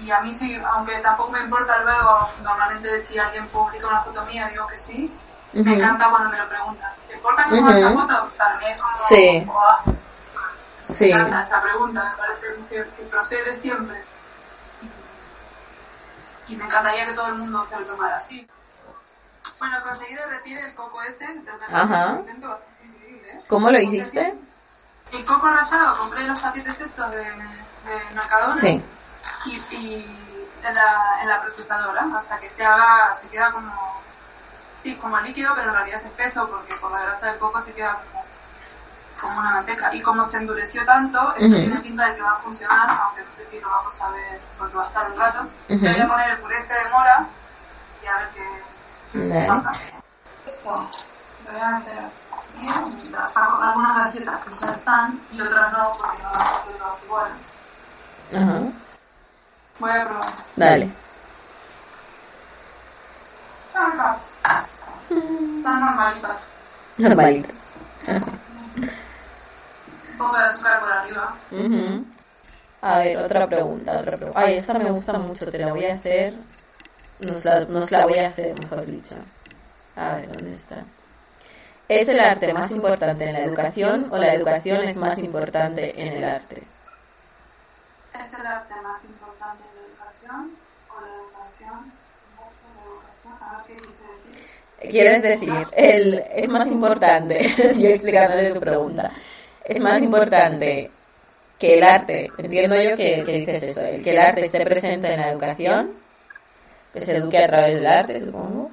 Y, 0.00 0.10
a 0.10 0.20
mí 0.20 0.34
sí, 0.34 0.60
aunque 0.72 0.96
tampoco 0.98 1.30
me 1.32 1.40
importa 1.40 1.78
luego, 1.82 2.28
normalmente 2.42 3.02
si 3.02 3.18
alguien 3.18 3.46
publica 3.48 3.86
una 3.88 4.02
foto 4.02 4.24
mía, 4.26 4.48
digo 4.48 4.66
que 4.66 4.78
sí. 4.78 5.12
Me 5.52 5.74
encanta 5.74 6.10
cuando 6.10 6.28
me 6.30 6.38
lo 6.38 6.48
preguntan. 6.48 6.92
¿Te 7.08 7.14
importa 7.14 7.44
que 7.44 7.50
ponga 7.56 7.78
esa 7.78 7.88
Ujú. 7.90 8.00
foto? 8.00 8.30
Mí 8.60 8.66
es 8.68 8.76
como... 8.80 9.08
Sí. 9.08 9.42
"Buah". 9.46 9.82
Sí. 10.88 11.04
Me 11.06 11.10
encanta 11.12 11.42
esa 11.42 11.62
pregunta, 11.62 12.04
me 12.04 12.16
parece 12.16 12.46
que, 12.68 12.76
que 12.96 13.02
procede 13.10 13.54
siempre. 13.54 14.04
Y 16.48 16.56
me 16.56 16.64
encantaría 16.64 17.06
que 17.06 17.12
todo 17.14 17.28
el 17.28 17.34
mundo 17.36 17.64
se 17.64 17.80
lo 17.80 17.86
tomara 17.86 18.18
así. 18.18 18.46
Bueno, 19.58 19.82
conseguí 19.82 20.14
derretir 20.14 20.58
el 20.58 20.74
coco 20.74 21.02
ese, 21.02 21.26
pero 21.44 21.58
me 21.58 21.78
Ajá. 21.80 22.06
un 22.12 22.18
intento 22.20 22.48
bastante 22.50 22.84
increíble. 22.84 23.30
¿eh? 23.32 23.40
¿Cómo 23.48 23.70
lo 23.70 23.80
hiciste? 23.80 24.34
El 25.12 25.24
coco 25.24 25.48
rallado, 25.48 25.98
compré 25.98 26.24
los 26.24 26.40
paquetes 26.40 26.80
estos 26.80 27.10
de, 27.12 27.18
de 27.24 28.14
Mercadona 28.14 28.60
Sí. 28.60 28.82
Y, 29.44 29.74
y 29.74 30.26
en, 30.62 30.74
la, 30.74 31.18
en 31.22 31.28
la 31.28 31.40
procesadora 31.40 32.06
hasta 32.16 32.38
que 32.38 32.50
se 32.50 32.64
haga, 32.64 33.16
se 33.16 33.28
queda 33.28 33.52
como, 33.52 33.72
sí, 34.76 34.94
como 34.96 35.20
líquido, 35.20 35.54
pero 35.54 35.68
en 35.68 35.74
realidad 35.74 36.00
es 36.00 36.06
espeso 36.06 36.48
porque 36.48 36.74
por 36.76 36.90
la 36.90 37.02
grasa 37.02 37.26
del 37.26 37.38
coco 37.38 37.60
se 37.60 37.72
queda 37.74 37.94
como, 37.94 38.24
como 39.20 39.40
una 39.40 39.50
manteca. 39.52 39.94
Y 39.94 40.02
como 40.02 40.24
se 40.24 40.38
endureció 40.38 40.84
tanto, 40.84 41.34
esto 41.36 41.46
Ujú. 41.46 41.56
tiene 41.56 41.80
pinta 41.80 42.06
de 42.06 42.16
que 42.16 42.22
va 42.22 42.32
a 42.32 42.38
funcionar, 42.38 42.90
aunque 42.90 43.22
no 43.22 43.32
sé 43.32 43.44
si 43.44 43.60
lo 43.60 43.68
vamos 43.68 44.00
a 44.00 44.10
ver 44.10 44.40
porque 44.58 44.76
va 44.76 44.84
a 44.84 44.88
estar 44.88 45.10
un 45.10 45.18
rato. 45.18 45.40
Ujú. 45.68 45.84
Le 45.84 45.92
voy 45.92 46.00
a 46.00 46.08
poner 46.08 46.30
el 46.30 46.38
puré 46.38 46.58
este 46.58 46.74
de 46.74 46.90
mora 46.90 47.26
y 48.02 48.06
a 48.06 48.18
ver 48.18 48.28
qué, 48.34 49.46
pasa. 49.48 49.72
Esto 50.46 50.90
voy 51.50 51.60
a 51.60 51.68
meter 51.78 51.98
aquí, 51.98 52.68
saco 53.32 53.62
algunas 53.62 53.96
galletas 53.96 54.44
que 54.44 54.50
ya 54.52 54.72
están 54.72 55.20
y 55.32 55.40
otras 55.40 55.72
no 55.72 55.92
porque 55.98 56.22
no 56.22 56.86
las 56.86 57.04
iguales. 57.04 57.46
Ajá. 58.34 58.85
Voy 59.78 59.90
a 59.90 60.04
probar. 60.04 60.32
Dale. 60.56 60.88
Están 65.66 65.80
normalitas. 65.80 66.36
Normalitas. 66.98 67.66
Un 70.12 70.18
poco 70.18 70.36
de 70.36 70.44
azúcar 70.44 70.80
por 70.80 70.92
arriba. 70.92 71.34
Ujú. 71.50 72.04
A 72.82 72.98
ver, 72.98 73.18
otra 73.18 73.46
pregunta, 73.46 73.98
otra 73.98 74.16
pregunta. 74.16 74.40
Ay, 74.40 74.56
esta 74.56 74.74
me 74.74 74.90
gusta 74.90 75.14
mucho, 75.14 75.50
te 75.50 75.58
la 75.58 75.72
voy 75.72 75.84
a 75.86 75.94
hacer. 75.94 76.34
Nos 77.20 77.44
la, 77.44 77.60
nos 77.64 77.90
la 77.90 78.06
voy 78.06 78.18
a 78.18 78.28
hacer, 78.28 78.54
mejor 78.62 78.86
dicho. 78.86 79.16
A 79.96 80.16
ver, 80.16 80.32
¿dónde 80.32 80.52
está? 80.52 80.84
¿Es 81.88 82.08
el 82.08 82.20
arte 82.20 82.52
más 82.52 82.70
importante 82.70 83.24
en 83.24 83.32
la 83.32 83.40
educación 83.40 84.08
o 84.10 84.18
la 84.18 84.34
educación 84.34 84.82
es 84.82 84.98
más 84.98 85.18
importante 85.18 86.00
en 86.00 86.12
el 86.14 86.24
arte? 86.24 86.62
¿Es 88.20 88.32
el 88.32 88.46
arte 88.46 88.74
más 88.82 89.04
importante 89.04 89.64
en 89.64 89.76
la 89.76 89.88
educación 89.88 90.50
o 90.90 91.00
la 91.00 91.16
educación? 91.16 91.92
¿La 92.36 92.82
educación? 92.84 93.34
A 93.40 93.56
ver 93.56 93.66
qué 93.66 93.86
quise 93.86 94.04
decir. 94.08 94.90
Quieres 94.90 95.22
decir, 95.22 95.66
el, 95.72 96.24
es 96.34 96.50
más 96.50 96.68
importante, 96.68 97.54
yo 97.78 97.88
explicándote 97.88 98.52
tu 98.52 98.60
pregunta, 98.60 99.10
es 99.64 99.82
más 99.82 100.02
importante 100.02 100.90
que 101.58 101.78
el 101.78 101.82
arte, 101.82 102.30
entiendo 102.38 102.76
yo 102.80 102.96
que, 102.96 103.24
que 103.24 103.32
dices 103.32 103.62
eso, 103.62 103.84
el 103.84 104.04
que 104.04 104.10
el 104.10 104.18
arte 104.18 104.46
esté 104.46 104.64
presente 104.64 105.12
en 105.12 105.20
la 105.20 105.30
educación, 105.30 105.92
que 106.92 107.00
se 107.00 107.16
eduque 107.16 107.38
a 107.38 107.46
través 107.46 107.74
del 107.74 107.86
arte, 107.86 108.22
supongo, 108.22 108.70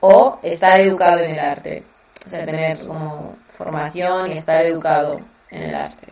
o 0.00 0.38
estar 0.42 0.80
educado 0.80 1.20
en 1.20 1.30
el 1.30 1.40
arte, 1.40 1.82
o 2.26 2.28
sea, 2.28 2.44
tener 2.44 2.84
como 2.86 3.36
formación 3.56 4.30
y 4.30 4.38
estar 4.38 4.64
educado 4.64 5.20
en 5.50 5.62
el 5.62 5.74
arte. 5.74 6.08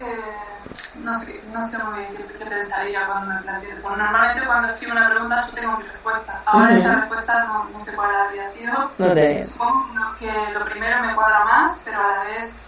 Eh, 0.00 0.49
no 0.96 1.16
sé, 1.18 1.40
no 1.52 1.66
sé 1.66 1.82
muy 1.84 1.98
bien 2.00 2.16
qué, 2.16 2.44
pensaría 2.44 3.06
cuando 3.06 3.34
me 3.34 3.40
planteé. 3.42 3.74
Bueno, 3.80 3.96
normalmente 3.96 4.46
cuando 4.46 4.68
escribo 4.68 4.92
una 4.92 5.10
pregunta 5.10 5.42
yo 5.46 5.52
tengo 5.54 5.76
mi 5.78 5.84
respuesta. 5.84 6.42
Ahora 6.46 6.70
Ujú. 6.70 6.78
esa 6.80 6.94
respuesta 6.96 7.44
no, 7.44 7.64
no 7.64 7.84
sé 7.84 7.96
cuál 7.96 8.14
habría 8.14 8.50
sido. 8.50 8.90
No 8.98 9.14
te... 9.14 9.44
Supongo 9.44 10.14
que 10.18 10.32
lo 10.52 10.64
primero 10.64 11.00
me 11.02 11.14
cuadra 11.14 11.44
más, 11.44 11.80
pero 11.84 11.98
a 12.00 12.16
la 12.16 12.24
vez, 12.24 12.58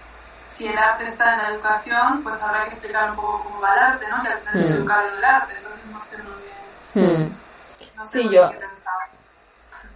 si 0.53 0.69
el 0.69 0.79
arte 0.79 1.09
está 1.09 1.35
en 1.35 1.43
la 1.43 1.49
educación, 1.51 2.23
pues 2.23 2.41
habrá 2.43 2.65
que 2.65 2.71
explicar 2.73 3.11
un 3.11 3.17
poco 3.17 3.45
cómo 3.45 3.61
va 3.61 3.75
el 3.75 3.79
arte, 3.81 4.07
¿no? 4.09 4.23
Que 4.23 4.29
al 4.29 4.39
final 4.39 4.57
es 4.61 4.71
Mm. 4.71 4.75
educar 4.75 5.05
en 5.07 5.17
el 5.19 5.25
arte, 5.25 5.55
entonces 5.59 5.87
no 5.87 6.03
sé 6.03 6.23
muy 6.23 6.33
bien, 6.95 7.39
no 7.97 8.07
sé 8.07 8.19
Sí, 8.19 8.25
muy 8.25 8.35
yo- 8.35 8.49
bien 8.49 8.61
qué 8.61 8.67
pensaba. 8.67 8.99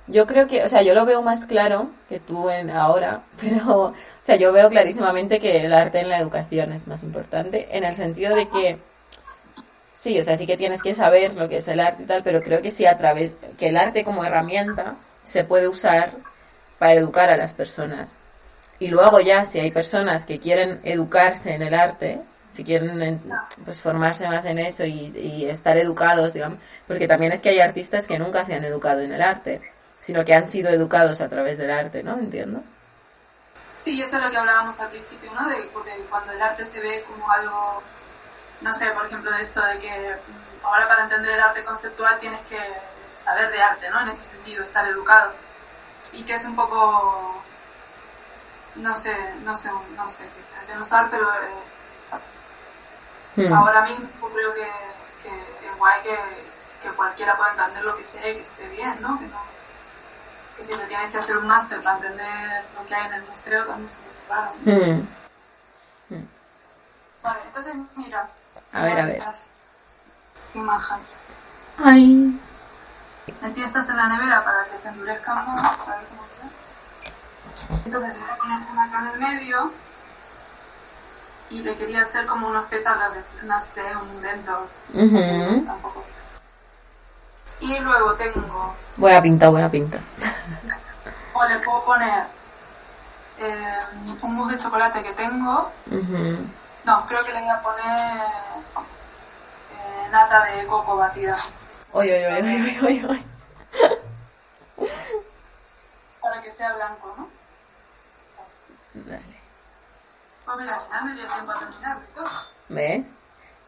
Yo 0.09 0.24
creo 0.26 0.46
que, 0.46 0.62
o 0.64 0.68
sea, 0.68 0.82
yo 0.82 0.94
lo 0.94 1.04
veo 1.04 1.20
más 1.20 1.46
claro 1.46 1.90
que 2.09 2.20
tú 2.20 2.48
en 2.48 2.70
ahora, 2.70 3.22
pero, 3.40 3.92
o 4.26 4.28
sea, 4.28 4.34
yo 4.34 4.52
veo 4.52 4.68
clarísimamente 4.68 5.38
que 5.38 5.64
el 5.64 5.72
arte 5.72 6.00
en 6.00 6.08
la 6.08 6.18
educación 6.18 6.72
es 6.72 6.88
más 6.88 7.04
importante, 7.04 7.68
en 7.70 7.84
el 7.84 7.94
sentido 7.94 8.34
de 8.34 8.48
que, 8.48 8.76
sí, 9.94 10.18
o 10.18 10.22
sea, 10.24 10.36
sí 10.36 10.48
que 10.48 10.56
tienes 10.56 10.82
que 10.82 10.96
saber 10.96 11.34
lo 11.34 11.48
que 11.48 11.58
es 11.58 11.68
el 11.68 11.78
arte 11.78 12.02
y 12.02 12.06
tal, 12.06 12.24
pero 12.24 12.42
creo 12.42 12.60
que 12.60 12.72
sí 12.72 12.86
a 12.86 12.96
través, 12.96 13.34
que 13.56 13.68
el 13.68 13.76
arte 13.76 14.02
como 14.02 14.24
herramienta 14.24 14.96
se 15.22 15.44
puede 15.44 15.68
usar 15.68 16.10
para 16.80 16.94
educar 16.94 17.30
a 17.30 17.36
las 17.36 17.54
personas. 17.54 18.16
Y 18.80 18.88
luego 18.88 19.20
ya, 19.20 19.44
si 19.44 19.60
hay 19.60 19.70
personas 19.70 20.26
que 20.26 20.40
quieren 20.40 20.80
educarse 20.82 21.54
en 21.54 21.62
el 21.62 21.74
arte, 21.74 22.18
si 22.50 22.64
quieren 22.64 23.00
en- 23.00 23.20
pues 23.64 23.80
formarse 23.80 24.26
más 24.26 24.44
en 24.46 24.58
eso 24.58 24.84
y 24.84 25.46
estar 25.48 25.76
educados, 25.78 26.34
digamos, 26.34 26.58
porque 26.88 27.06
también 27.06 27.30
es 27.30 27.42
que 27.42 27.50
hay 27.50 27.60
artistas 27.60 28.08
que 28.08 28.18
nunca 28.18 28.42
se 28.42 28.54
han 28.54 28.64
educado 28.64 29.02
en 29.02 29.12
el 29.12 29.22
arte, 29.22 29.60
sino 30.00 30.24
que 30.24 30.34
han 30.34 30.48
sido 30.48 30.70
educados 30.70 31.20
a 31.20 31.28
través 31.28 31.58
del 31.58 31.70
arte, 31.70 32.02
¿no? 32.02 32.18
Entiendo. 32.18 32.60
Sí, 33.87 34.03
eso 34.03 34.16
es 34.16 34.25
lo 34.25 34.31
que 34.33 34.37
hablábamos 34.37 34.81
al 34.81 34.88
principio, 34.88 35.31
¿no? 35.33 35.49
De, 35.49 35.59
porque 35.72 35.92
cuando 36.11 36.33
el 36.33 36.42
arte 36.42 36.64
se 36.64 36.81
ve 36.81 37.05
como 37.07 37.31
algo, 37.31 37.81
no 38.61 38.75
sé, 38.75 38.90
por 38.90 39.07
ejemplo, 39.07 39.31
de 39.31 39.40
esto 39.40 39.64
de 39.64 39.79
que 39.79 40.16
mm, 40.27 40.66
ahora 40.66 40.88
para 40.88 41.05
entender 41.05 41.35
el 41.35 41.40
arte 41.40 41.62
conceptual 41.62 42.18
tienes 42.18 42.44
que 42.49 42.59
saber 43.14 43.49
de 43.53 43.62
arte, 43.62 43.88
¿no? 43.90 44.01
En 44.01 44.09
ese 44.09 44.25
sentido, 44.25 44.64
estar 44.64 44.85
educado. 44.88 45.33
Y 46.12 46.25
que 46.25 46.35
es 46.35 46.44
un 46.46 46.57
poco, 46.57 47.40
no 48.75 48.96
sé, 48.96 49.16
no 49.44 49.57
sé, 49.57 49.70
no 49.96 50.11
sé 50.11 50.16
qué 50.35 50.40
expresión 50.40 50.83
usar, 50.83 51.07
pero 51.09 51.25
eh, 51.33 52.18
Hmm. 53.37 53.53
ahora 53.53 53.83
mismo 53.83 54.09
creo 54.35 54.53
que, 54.53 54.68
que 55.22 55.29
es 55.29 55.79
guay 55.79 56.03
que, 56.03 56.18
que 56.83 56.88
cualquiera 56.96 57.37
pueda 57.37 57.51
entender 57.53 57.85
lo 57.85 57.96
que 57.96 58.05
sé, 58.05 58.20
que 58.20 58.40
esté 58.40 58.66
bien, 58.68 59.01
¿no? 59.01 59.16
Que, 59.16 59.27
no, 59.27 59.40
que 60.57 60.64
si 60.64 60.73
te 60.79 60.87
tienes 60.87 61.11
que 61.11 61.19
hacer 61.19 61.37
un 61.37 61.47
máster 61.47 61.81
para 61.83 61.97
entender 61.97 62.64
lo 62.75 62.87
que 62.87 62.95
hay 62.95 63.07
en 63.07 63.14
el 63.14 63.23
museo 63.25 63.64
también 63.66 63.90
es 63.90 63.97
muy 63.99 64.37
raro. 64.37 64.53
¿no? 64.64 64.73
Hmm. 66.16 66.27
Vale, 67.23 67.40
entonces 67.47 67.75
mira. 67.97 68.29
A 68.73 68.83
ver, 68.83 69.01
a 69.01 69.07
ver. 69.07 69.23
Qué 70.53 70.61
majas. 70.61 71.16
Ay. 71.79 72.40
Empiezas 73.42 73.88
en 73.88 73.97
la 73.97 74.07
nevera 74.07 74.45
para 74.45 74.64
que 74.66 74.79
se 74.79 74.88
endurezcan 74.88 75.47
más. 75.47 75.64
A 75.64 75.69
ver 75.69 76.07
cómo 76.09 76.23
queda. 76.33 77.85
Entonces 77.85 78.14
le 78.14 78.21
voy 78.21 78.31
a 78.31 78.37
poner 78.37 78.61
una 78.71 78.85
acá 78.85 78.99
en 79.01 79.07
el 79.09 79.19
medio. 79.19 79.73
Y 81.51 81.61
le 81.61 81.77
quería 81.77 82.03
hacer 82.03 82.27
como 82.27 82.49
unos 82.49 82.66
pétalos 82.66 83.14
de, 83.14 83.47
no 83.47 83.64
sé, 83.64 83.83
un 83.97 84.09
invento. 84.16 84.69
Ujú. 84.95 85.64
Tampoco. 85.66 86.05
Y 87.61 87.79
luego 87.79 88.14
tengo, 88.14 88.75
Buena 88.97 89.23
pinta, 89.23 89.49
buena 89.49 89.71
pinta. 89.71 89.99
o 91.35 91.45
le 91.45 91.59
puedo 91.61 91.85
poner 91.85 92.25
eh, 93.38 93.79
un 94.23 94.35
mousse 94.35 94.53
de 94.53 94.59
chocolate 94.59 95.03
que 95.03 95.12
tengo. 95.12 95.71
No, 96.85 97.07
creo 97.07 97.25
que 97.25 97.33
le 97.33 97.40
voy 97.40 97.49
a 97.49 97.62
poner 97.62 98.16
eh, 99.73 100.09
nata 100.11 100.45
de 100.45 100.66
coco 100.66 100.97
batida. 100.97 101.37
Oy, 101.92 102.11
oy, 102.11 103.05
oy. 103.05 103.27
Para 106.21 106.42
que 106.42 106.51
sea 106.51 106.73
blanco, 106.75 107.14
¿no? 107.16 107.29
Dale. 108.95 109.37
Pues 110.45 110.59
mira, 110.59 110.75
al 110.77 110.81
final 110.83 111.05
me 111.05 111.14
dio 111.14 111.27
tiempo 111.27 111.53
a 111.53 111.55
terminar 111.55 111.99
todo. 112.14 112.31
¿Ves? 112.69 113.07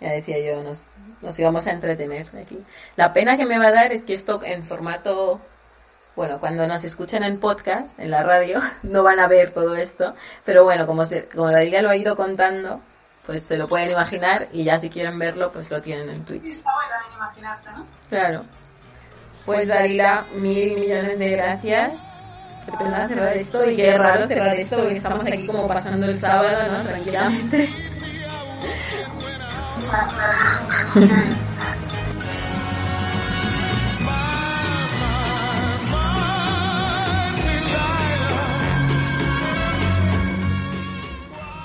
Ya 0.01 0.13
decía 0.13 0.39
yo, 0.39 0.63
nos, 0.63 0.87
nos 1.23 1.39
íbamos 1.39 1.67
a 1.67 1.73
entretener 1.73 2.27
aquí. 2.41 2.59
La 2.97 3.13
pena 3.13 3.37
que 3.37 3.47
me 3.47 3.59
va 3.59 3.69
a 3.69 3.73
dar 3.73 3.93
es 3.93 4.05
que 4.05 4.15
esto 4.15 4.41
en 4.45 4.65
formato, 4.65 5.41
bueno, 6.15 6.39
cuando 6.39 6.67
nos 6.67 6.85
escuchen 6.85 7.25
en 7.25 7.41
podcast, 7.41 7.99
en 7.99 8.11
la 8.11 8.23
radio, 8.23 8.61
no 8.83 9.03
van 9.03 9.19
a 9.19 9.27
ver 9.27 9.51
todo 9.51 9.75
esto, 9.75 10.15
pero 10.45 10.65
bueno, 10.65 10.87
como, 10.87 11.05
se, 11.05 11.25
como 11.25 11.51
Dalila 11.51 11.83
lo 11.83 11.91
ha 11.91 11.97
ido 11.97 12.17
contando, 12.17 12.81
pues 13.27 13.43
se 13.43 13.59
lo 13.59 13.69
pueden 13.69 13.91
imaginar 13.91 14.49
y 14.53 14.65
ya 14.65 14.79
si 14.79 14.89
quieren 14.89 15.19
verlo, 15.19 15.53
pues 15.53 15.71
lo 15.71 15.81
tienen 15.81 16.09
en 16.09 16.25
Twitch. 16.25 16.47
Está 16.47 16.71
bueno 16.73 16.91
también 16.91 17.15
imaginarse, 17.17 17.71
¿no? 17.73 17.87
Claro. 18.09 18.45
Pues 19.45 19.69
Dalila, 19.69 20.27
mil 20.35 20.79
millones 20.79 21.19
de 21.19 21.31
gracias. 21.31 22.09
Qué 22.67 22.73
pena 22.77 23.09
cerrar 23.09 23.37
esto 23.37 23.69
y 23.69 23.77
qué 23.77 23.97
raro 23.97 24.29
cerrar 24.29 24.55
esto 24.55 24.77
porque 24.77 24.95
estamos 24.95 25.25
aquí 25.27 25.47
como 25.47 25.67
pasando 25.67 26.07
el 26.07 26.17
sábado, 26.17 26.71
¿no? 26.71 26.83
Tranquilamente. 26.83 27.69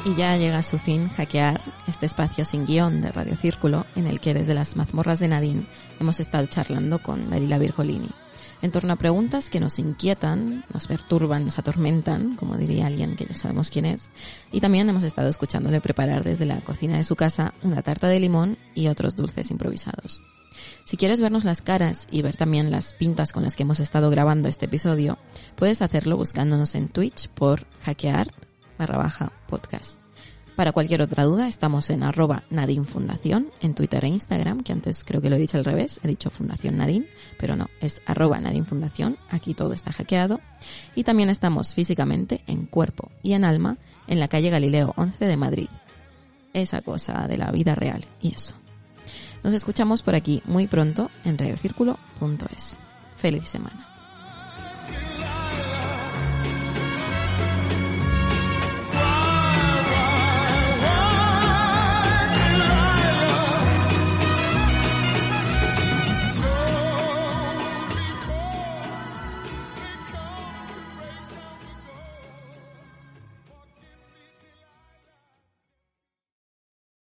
Y 0.06 0.16
ya 0.16 0.36
llega 0.36 0.58
a 0.58 0.62
su 0.62 0.78
fin 0.80 1.10
hackear 1.10 1.62
este 1.88 2.06
espacio 2.06 2.44
sin 2.44 2.66
guion 2.66 3.02
de 3.02 3.12
Radio 3.12 3.38
Círculo 3.38 3.86
en 3.96 4.06
el 4.06 4.20
que 4.20 4.34
desde 4.34 4.54
las 4.54 4.76
mazmorras 4.76 5.20
de 5.20 5.30
Nadine 5.30 5.64
hemos 6.00 6.20
estado 6.20 6.46
charlando 6.48 7.00
con 7.00 7.30
Dalila 7.30 7.58
Virgolini 7.58 8.10
en 8.63 8.71
torno 8.71 8.93
a 8.93 8.95
preguntas 8.95 9.49
que 9.49 9.60
nos 9.60 9.78
inquietan, 9.78 10.63
nos 10.73 10.88
perturban, 10.88 11.43
nos 11.43 11.60
atormentan, 11.60 12.38
como 12.38 12.56
diría 12.56 12.88
alguien 12.88 13.17
que 13.17 13.26
ya 13.26 13.36
sabemos 13.36 13.69
quién 13.69 13.86
es, 13.86 14.10
y 14.54 14.62
también 14.62 14.89
hemos 14.89 15.04
estado 15.04 15.28
escuchándole 15.28 15.82
preparar 15.82 16.23
desde 16.23 16.45
la 16.45 16.62
cocina 16.62 16.95
de 16.95 17.04
su 17.04 17.17
casa 17.17 17.54
una 17.62 17.82
tarta 17.82 18.08
de 18.08 18.21
limón 18.21 18.58
y 18.73 18.88
otros 18.88 19.17
dulces 19.17 19.52
improvisados. 19.52 20.21
Si 20.86 20.95
quieres 20.95 21.19
vernos 21.19 21.43
las 21.43 21.62
caras 21.62 22.08
y 22.10 22.21
ver 22.21 22.38
también 22.38 22.71
las 22.71 22.93
pintas 22.93 23.34
con 23.34 23.43
las 23.43 23.56
que 23.56 23.63
hemos 23.63 23.82
estado 23.82 24.10
grabando 24.10 24.47
este 24.47 24.65
episodio, 24.65 25.17
puedes 25.58 25.82
hacerlo 25.82 26.15
buscándonos 26.15 26.73
en 26.76 26.88
Twitch 26.88 27.28
por 27.30 27.67
hackear 27.82 28.32
barra 28.78 28.97
baja 28.97 29.34
podcast. 29.47 30.03
Para 30.56 30.72
cualquier 30.72 31.02
otra 31.02 31.24
duda, 31.24 31.48
estamos 31.48 31.89
en 31.89 32.04
arroba 32.04 32.44
Nadine 32.52 32.86
Fundación, 32.86 33.48
en 33.60 33.74
Twitter 33.74 34.06
e 34.06 34.10
Instagram, 34.10 34.62
que 34.62 34.72
antes 34.72 35.04
creo 35.04 35.20
que 35.20 35.30
lo 35.30 35.36
he 35.36 35.39
dicho 35.39 35.58
al 35.58 35.66
revés, 35.66 36.00
he 36.04 36.08
dicho 36.08 36.30
Fundación 36.30 36.78
Nadine, 36.78 37.08
pero 37.39 37.56
no, 37.56 37.70
es 37.82 38.04
arroba 38.06 38.39
Nadine 38.39 38.66
Fundación, 38.66 39.18
aquí 39.30 39.56
todo 39.56 39.74
está 39.74 39.92
hackeado. 39.92 40.39
Y 40.94 41.04
también 41.04 41.32
estamos 41.32 41.74
físicamente 41.74 42.44
en 42.46 42.68
cuerpo 42.68 43.10
y 43.24 43.34
en 43.34 43.46
alma 43.46 43.78
en 44.08 44.20
la 44.20 44.28
calle 44.28 44.52
Galileo 44.52 44.94
11 44.96 45.26
de 45.26 45.38
Madrid. 45.38 45.70
Esa 46.54 46.82
cosa 46.82 47.26
de 47.28 47.38
la 47.38 47.50
vida 47.52 47.74
real 47.74 48.06
y 48.22 48.36
eso. 48.36 48.54
Nos 49.44 49.56
escuchamos 49.56 50.04
por 50.04 50.13
aquí 50.13 50.44
muy 50.46 50.68
pronto 50.68 51.10
en 51.26 51.38
radiocírculo.es. 51.38 52.78
Feliz 53.16 53.50
semana. 53.50 53.92